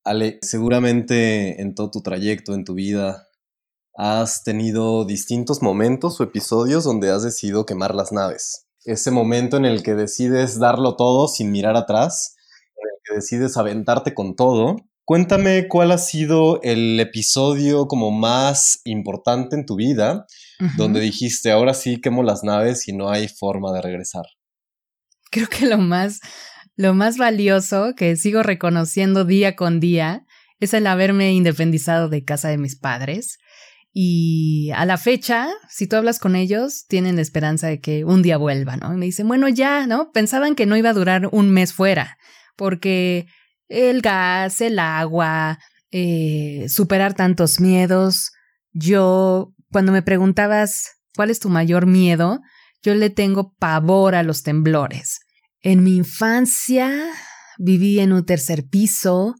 [0.04, 3.28] Ale, seguramente en todo tu trayecto, en tu vida,
[3.94, 8.68] has tenido distintos momentos o episodios donde has decidido quemar las naves.
[8.84, 12.36] Ese momento en el que decides darlo todo sin mirar atrás,
[12.76, 14.76] en el que decides aventarte con todo.
[15.08, 20.26] Cuéntame cuál ha sido el episodio como más importante en tu vida
[20.76, 24.24] donde dijiste, ahora sí quemo las naves y no hay forma de regresar?
[25.30, 26.20] Creo que lo más,
[26.76, 30.26] lo más valioso que sigo reconociendo día con día
[30.60, 33.38] es el haberme independizado de casa de mis padres.
[33.94, 38.20] Y a la fecha, si tú hablas con ellos, tienen la esperanza de que un
[38.20, 38.92] día vuelvan, ¿no?
[38.92, 40.12] Y me dicen, bueno, ya, ¿no?
[40.12, 42.18] Pensaban que no iba a durar un mes fuera,
[42.56, 43.26] porque
[43.68, 45.58] el gas, el agua,
[45.90, 48.32] eh, superar tantos miedos.
[48.72, 52.40] Yo cuando me preguntabas cuál es tu mayor miedo,
[52.82, 55.20] yo le tengo pavor a los temblores.
[55.60, 56.90] En mi infancia
[57.58, 59.34] viví en un tercer piso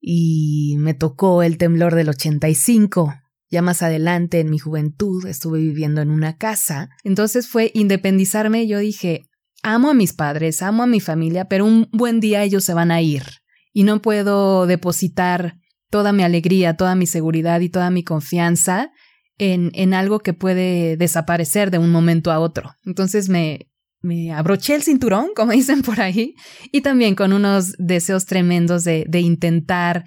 [0.00, 3.14] y me tocó el temblor del 85.
[3.50, 6.90] Ya más adelante, en mi juventud, estuve viviendo en una casa.
[7.04, 8.66] Entonces fue independizarme.
[8.66, 9.22] Yo dije,
[9.62, 12.90] amo a mis padres, amo a mi familia, pero un buen día ellos se van
[12.90, 13.22] a ir.
[13.74, 15.58] Y no puedo depositar
[15.90, 18.90] toda mi alegría, toda mi seguridad y toda mi confianza
[19.36, 22.70] en, en algo que puede desaparecer de un momento a otro.
[22.86, 23.68] Entonces me,
[24.00, 26.34] me abroché el cinturón, como dicen por ahí,
[26.72, 30.04] y también con unos deseos tremendos de, de intentar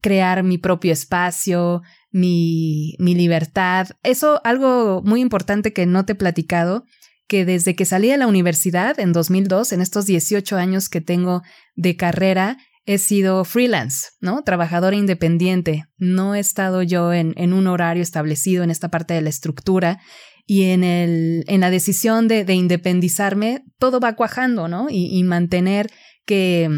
[0.00, 3.88] crear mi propio espacio, mi, mi libertad.
[4.02, 6.84] Eso, algo muy importante que no te he platicado,
[7.28, 11.42] que desde que salí de la universidad en 2002, en estos 18 años que tengo
[11.76, 14.42] de carrera, he sido freelance, ¿no?
[14.42, 15.84] Trabajadora independiente.
[15.96, 20.00] No he estado yo en, en un horario establecido en esta parte de la estructura
[20.46, 24.88] y en, el, en la decisión de, de independizarme, todo va cuajando, ¿no?
[24.90, 25.90] Y, y mantener
[26.24, 26.68] que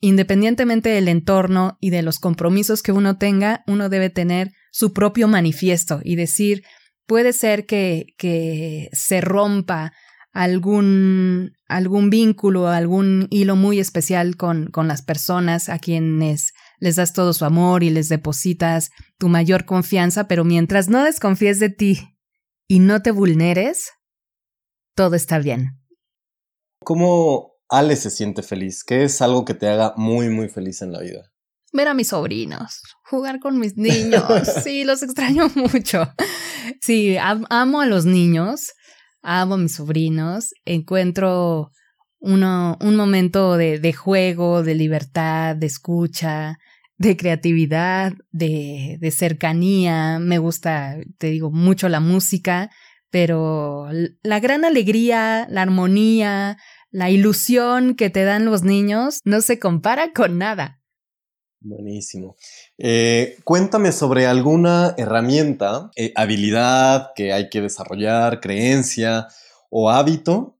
[0.00, 5.28] independientemente del entorno y de los compromisos que uno tenga, uno debe tener su propio
[5.28, 6.62] manifiesto y decir,
[7.06, 9.92] puede ser que, que se rompa
[10.32, 17.12] algún, algún vínculo, algún hilo muy especial con, con las personas a quienes les das
[17.12, 22.16] todo su amor y les depositas tu mayor confianza, pero mientras no desconfíes de ti
[22.68, 23.90] y no te vulneres,
[24.94, 25.78] todo está bien.
[26.84, 28.84] ¿Cómo Ale se siente feliz?
[28.84, 31.30] ¿Qué es algo que te haga muy, muy feliz en la vida?
[31.72, 34.24] Ver a mis sobrinos, jugar con mis niños.
[34.64, 36.12] Sí, los extraño mucho.
[36.80, 38.72] Sí, amo a los niños
[39.22, 41.70] amo a mis sobrinos, encuentro
[42.18, 46.58] uno, un momento de, de juego, de libertad, de escucha,
[46.98, 50.18] de creatividad, de, de cercanía.
[50.18, 52.70] Me gusta, te digo, mucho la música,
[53.10, 53.88] pero
[54.22, 56.58] la gran alegría, la armonía,
[56.90, 60.79] la ilusión que te dan los niños no se compara con nada.
[61.62, 62.36] Buenísimo.
[62.78, 69.28] Eh, cuéntame sobre alguna herramienta, eh, habilidad que hay que desarrollar, creencia
[69.68, 70.56] o hábito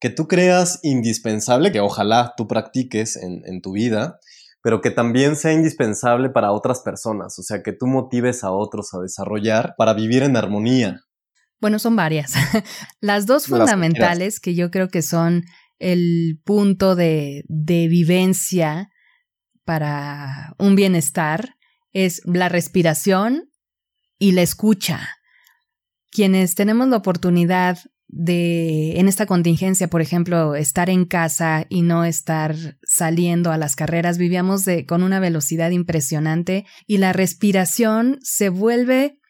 [0.00, 4.18] que tú creas indispensable, que ojalá tú practiques en, en tu vida,
[4.62, 8.94] pero que también sea indispensable para otras personas, o sea, que tú motives a otros
[8.94, 11.02] a desarrollar para vivir en armonía.
[11.60, 12.32] Bueno, son varias.
[13.00, 15.44] Las dos fundamentales que yo creo que son
[15.78, 18.89] el punto de, de vivencia
[19.70, 21.54] para un bienestar
[21.92, 23.52] es la respiración
[24.18, 25.10] y la escucha.
[26.10, 32.04] Quienes tenemos la oportunidad de, en esta contingencia, por ejemplo, estar en casa y no
[32.04, 38.48] estar saliendo a las carreras, vivíamos de, con una velocidad impresionante y la respiración se
[38.48, 39.20] vuelve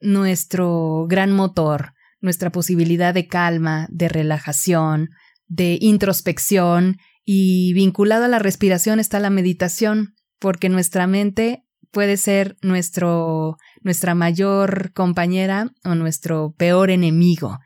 [0.00, 5.10] nuestro gran motor, nuestra posibilidad de calma, de relajación,
[5.48, 12.56] de introspección y vinculado a la respiración está la meditación, porque nuestra mente puede ser
[12.62, 17.58] nuestro, nuestra mayor compañera o nuestro peor enemigo.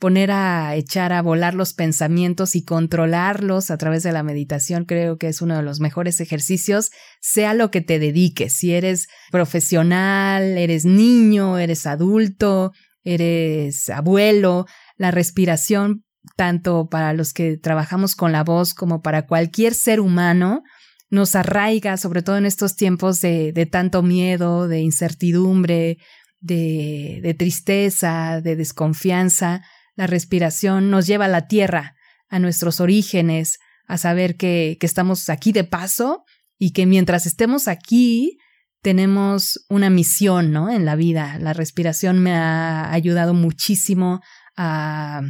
[0.00, 5.18] Poner a echar a volar los pensamientos y controlarlos a través de la meditación creo
[5.18, 6.90] que es uno de los mejores ejercicios,
[7.20, 12.72] sea lo que te dediques, si eres profesional, eres niño, eres adulto,
[13.04, 16.04] eres abuelo, la respiración,
[16.36, 20.62] tanto para los que trabajamos con la voz como para cualquier ser humano,
[21.10, 25.98] nos arraiga, sobre todo en estos tiempos de, de tanto miedo, de incertidumbre,
[26.40, 29.62] de, de tristeza, de desconfianza.
[29.94, 31.94] La respiración nos lleva a la tierra,
[32.28, 36.24] a nuestros orígenes, a saber que, que estamos aquí de paso
[36.58, 38.38] y que mientras estemos aquí
[38.82, 40.70] tenemos una misión, ¿no?
[40.70, 41.38] En la vida.
[41.38, 44.20] La respiración me ha ayudado muchísimo
[44.56, 45.22] a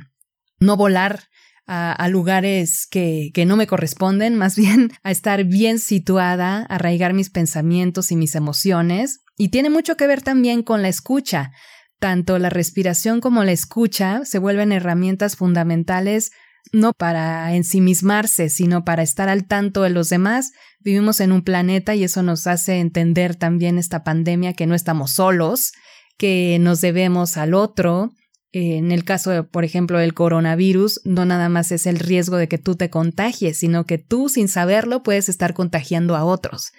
[0.64, 1.28] no volar
[1.66, 7.30] a, lugares que, que, no me corresponden, más bien a estar bien situada, arraigar mis
[7.30, 9.20] pensamientos y mis emociones.
[9.36, 11.52] Y tiene mucho que ver también con la escucha.
[11.98, 16.32] Tanto la respiración como la escucha se vuelven herramientas fundamentales
[16.72, 20.52] no para ensimismarse, sino para estar al tanto de los demás.
[20.80, 25.12] Vivimos en un planeta y eso nos hace entender también esta pandemia que no estamos
[25.12, 25.72] solos,
[26.16, 28.12] que nos debemos al otro.
[28.56, 32.56] En el caso, por ejemplo, del coronavirus, no nada más es el riesgo de que
[32.56, 36.70] tú te contagies, sino que tú, sin saberlo, puedes estar contagiando a otros.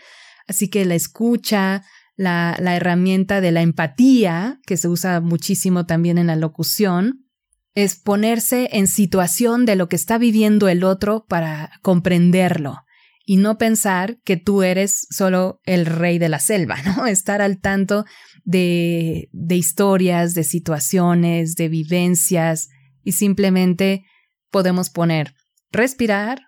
[0.48, 1.84] Así que la escucha,
[2.16, 7.26] la, la herramienta de la empatía, que se usa muchísimo también en la locución,
[7.74, 12.86] es ponerse en situación de lo que está viviendo el otro para comprenderlo
[13.26, 17.06] y no pensar que tú eres solo el rey de la selva, ¿no?
[17.06, 18.06] Estar al tanto
[18.46, 22.70] de, de historias, de situaciones, de vivencias
[23.04, 24.06] y simplemente
[24.50, 25.36] podemos poner
[25.72, 26.40] respirar,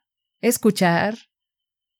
[0.41, 1.17] escuchar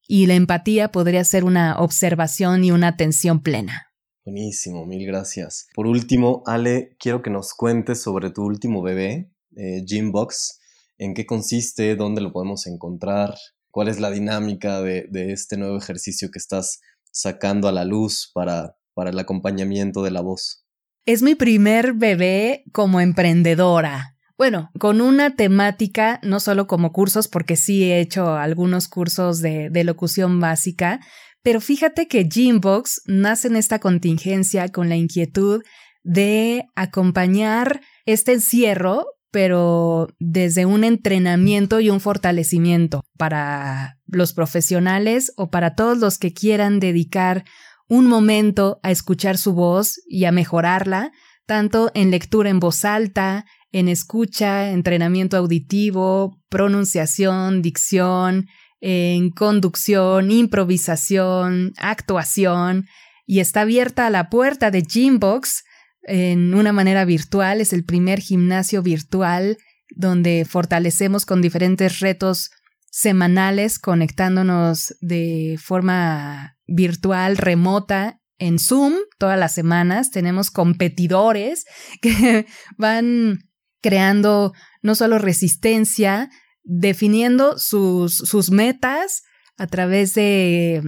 [0.08, 3.88] y la empatía podría ser una observación y una atención plena.
[4.24, 5.68] Buenísimo, mil gracias.
[5.74, 10.60] Por último, Ale, quiero que nos cuentes sobre tu último bebé, eh, Gymbox.
[10.98, 11.96] ¿En qué consiste?
[11.96, 13.36] ¿Dónde lo podemos encontrar?
[13.70, 16.80] ¿Cuál es la dinámica de, este nuevo ejercicio que estás
[17.12, 20.66] sacando a la luz para, para el acompañamiento de la voz?
[21.06, 24.16] Es mi primer bebé como emprendedora.
[24.40, 29.70] Bueno, con una temática, no solo como cursos, porque sí he hecho algunos cursos de,
[29.84, 31.00] locución básica,
[31.44, 35.62] pero fíjate que Gymbox nace en esta contingencia con la inquietud
[36.04, 45.52] de acompañar este encierro, pero desde un entrenamiento y un fortalecimiento para los profesionales o
[45.52, 47.46] para todos los que quieran dedicar
[47.88, 51.12] un momento a escuchar su voz y a mejorarla,
[51.46, 58.48] tanto en lectura en voz alta, en escucha, entrenamiento auditivo, pronunciación, dicción,
[58.80, 62.86] en conducción, improvisación, actuación
[63.26, 65.64] y está abierta la puerta de Gymbox
[66.04, 67.62] en una manera virtual.
[67.62, 69.58] Es el primer gimnasio virtual
[69.96, 72.52] donde fortalecemos con diferentes retos
[72.90, 80.12] semanales conectándonos de forma virtual, remota, en Zoom todas las semanas.
[80.12, 81.66] Tenemos competidores
[82.02, 82.46] que
[82.78, 83.40] van
[83.82, 86.30] creando no solo resistencia,
[86.64, 89.24] definiendo sus, sus metas
[89.58, 90.82] a través de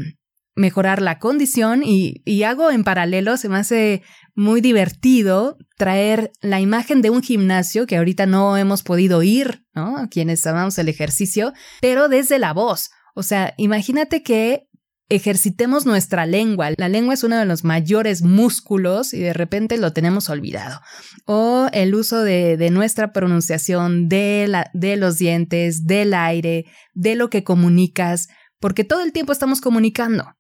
[0.56, 4.04] mejorar la condición y, y, hago en paralelo, se me hace
[4.36, 10.08] muy divertido traer la imagen de un gimnasio que ahorita no hemos podido ir, ¿no?
[10.12, 12.90] Quienes amamos el ejercicio, pero desde la voz.
[13.16, 14.68] O sea, imagínate que
[15.10, 16.70] ejercitemos nuestra lengua.
[16.78, 20.80] La lengua es uno de los mayores músculos y de repente lo tenemos olvidado.
[21.26, 27.16] O el uso de, de nuestra pronunciación, de, la, de los dientes, del aire, de
[27.16, 28.28] lo que comunicas,
[28.60, 30.36] porque todo el tiempo estamos comunicando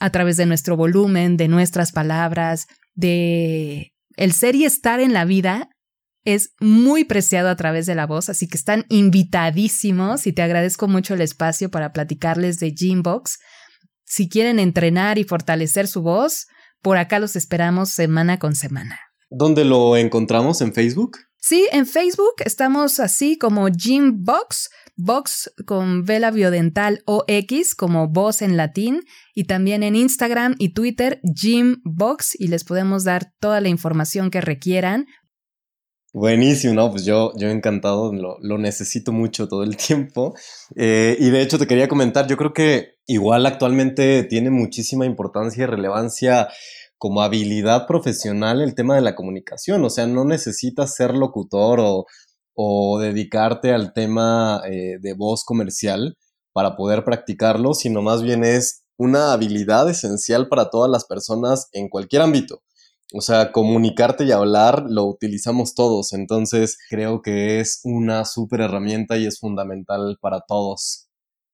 [0.00, 5.24] a través de nuestro volumen, de nuestras palabras, de el ser y estar en la
[5.24, 5.68] vida
[6.24, 10.86] es muy preciado a través de la voz, así que están invitadísimos y te agradezco
[10.86, 13.38] mucho el espacio para platicarles de Gymbox.
[14.14, 16.46] Si quieren entrenar y fortalecer su voz,
[16.82, 19.00] por acá los esperamos semana con semana.
[19.30, 20.60] ¿Dónde lo encontramos?
[20.60, 21.16] ¿En Facebook?
[21.38, 28.42] Sí, en Facebook estamos así como Gymbox, Box con vela biodental o X como voz
[28.42, 29.00] en latín
[29.34, 34.42] y también en Instagram y Twitter Gymbox y les podemos dar toda la información que
[34.42, 35.06] requieran
[36.14, 40.34] Buenísimo, no, pues yo, yo encantado, lo, lo necesito mucho todo el tiempo.
[40.76, 45.64] Eh, y de hecho te quería comentar, yo creo que igual actualmente tiene muchísima importancia
[45.64, 46.48] y relevancia
[46.98, 52.06] como habilidad profesional el tema de la comunicación, o sea, no necesitas ser locutor o,
[52.54, 56.16] o dedicarte al tema eh, de voz comercial
[56.52, 61.88] para poder practicarlo, sino más bien es una habilidad esencial para todas las personas en
[61.88, 62.62] cualquier ámbito.
[63.14, 69.18] O sea, comunicarte y hablar lo utilizamos todos, entonces creo que es una súper herramienta
[69.18, 71.01] y es fundamental para todos.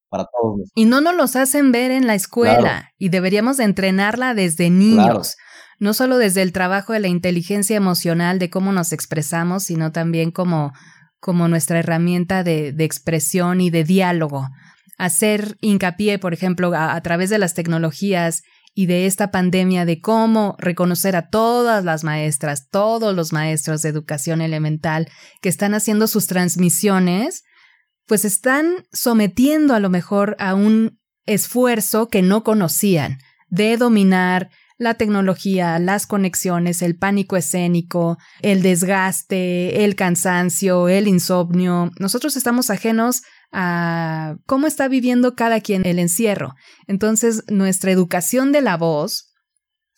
[0.09, 0.71] Para todos.
[0.75, 5.37] Y no nos los hacen ver en la escuela y deberíamos entrenarla desde niños.
[5.81, 10.33] no solo desde el trabajo de la inteligencia emocional de cómo nos expresamos, sino también
[10.33, 10.73] como,
[11.21, 14.49] como nuestra herramienta de, expresión y de diálogo.
[14.97, 18.43] Hacer hincapié, por ejemplo, a través de las tecnologías
[18.79, 23.89] y de esta pandemia de cómo reconocer a todas las maestras, todos los maestros de
[23.89, 25.09] educación elemental
[25.43, 27.43] que están haciendo sus transmisiones,
[28.09, 34.95] pues están sometiendo a lo mejor a un esfuerzo que no conocían de dominar la
[34.95, 41.91] tecnología, las conexiones, el pánico escénico, el desgaste, el cansancio, el insomnio.
[41.99, 46.55] Nosotros estamos ajenos a cómo está viviendo cada quien el encierro.
[46.87, 49.35] Entonces, nuestra educación de la voz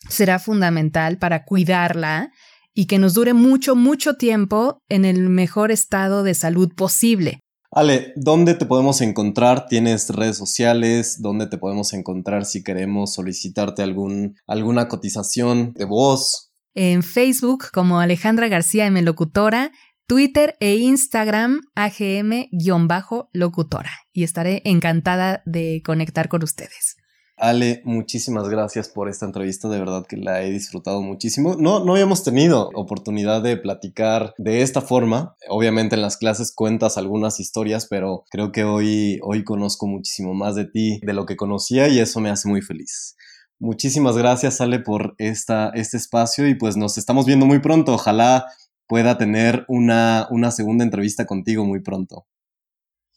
[0.09, 2.31] será fundamental para cuidarla
[2.73, 7.39] y que nos dure mucho, mucho tiempo en el mejor estado de salud posible.
[7.73, 9.67] Ale, ¿dónde te podemos encontrar?
[9.67, 11.21] ¿Tienes redes sociales?
[11.21, 16.51] ¿Dónde te podemos encontrar si queremos solicitarte algún, alguna cotización de voz?
[16.73, 19.01] En Facebook como Alejandra García M.
[19.01, 19.71] Locutora,
[20.05, 23.91] Twitter e Instagram AGM-locutora.
[24.11, 26.97] Y estaré encantada de conectar con ustedes.
[27.41, 31.55] Ale, muchísimas gracias por esta entrevista, de verdad que la he disfrutado muchísimo.
[31.57, 35.35] No, no habíamos tenido oportunidad de platicar de esta forma.
[35.49, 40.53] Obviamente en las clases cuentas algunas historias, pero creo que hoy, hoy conozco muchísimo más
[40.53, 43.15] de ti de lo que conocía y eso me hace muy feliz.
[43.57, 47.95] Muchísimas gracias, Ale, por esta, este espacio y pues nos estamos viendo muy pronto.
[47.95, 48.45] Ojalá
[48.85, 52.27] pueda tener una, una segunda entrevista contigo muy pronto.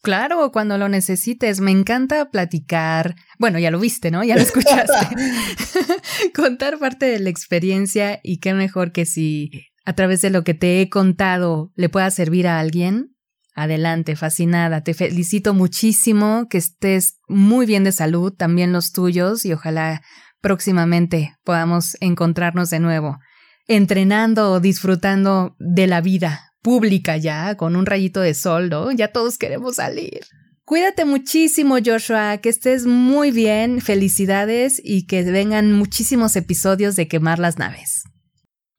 [0.04, 1.60] Claro, cuando lo necesites.
[1.60, 3.16] Me encanta platicar.
[3.38, 4.22] Bueno, ya lo viste, ¿no?
[4.22, 5.16] Ya lo escuchaste.
[6.34, 9.50] Contar parte de la experiencia y qué mejor que si
[9.86, 13.16] a través de lo que te he contado le pueda servir a alguien.
[13.54, 14.82] Adelante, fascinada.
[14.82, 20.02] Te felicito muchísimo, que estés muy bien de salud, también los tuyos, y ojalá
[20.42, 23.20] próximamente podamos encontrarnos de nuevo,
[23.68, 28.90] entrenando o disfrutando de la vida, pública ya, con un rayito de sol, ¿no?
[28.90, 30.20] Ya todos queremos salir.
[30.64, 37.38] Cuídate muchísimo, Joshua, que estés muy bien, felicidades y que vengan muchísimos episodios de Quemar
[37.38, 38.04] las Naves.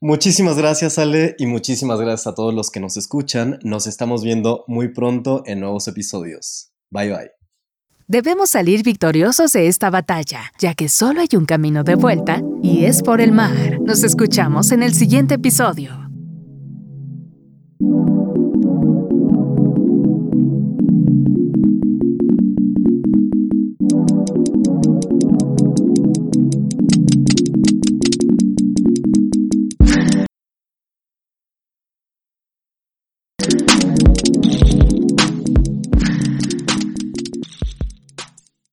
[0.02, 3.60] Muchísimas gracias, Ale, y muchísimas gracias a todos los que nos escuchan.
[3.64, 6.72] Nos estamos viendo muy pronto en nuevos episodios.
[6.90, 7.32] Bye bye.
[8.08, 12.86] Debemos salir victoriosos de esta batalla, ya que solo hay un camino de vuelta y
[12.86, 13.80] es por el mar.
[13.82, 16.05] Nos escuchamos en el siguiente episodio.
[17.80, 18.15] thank you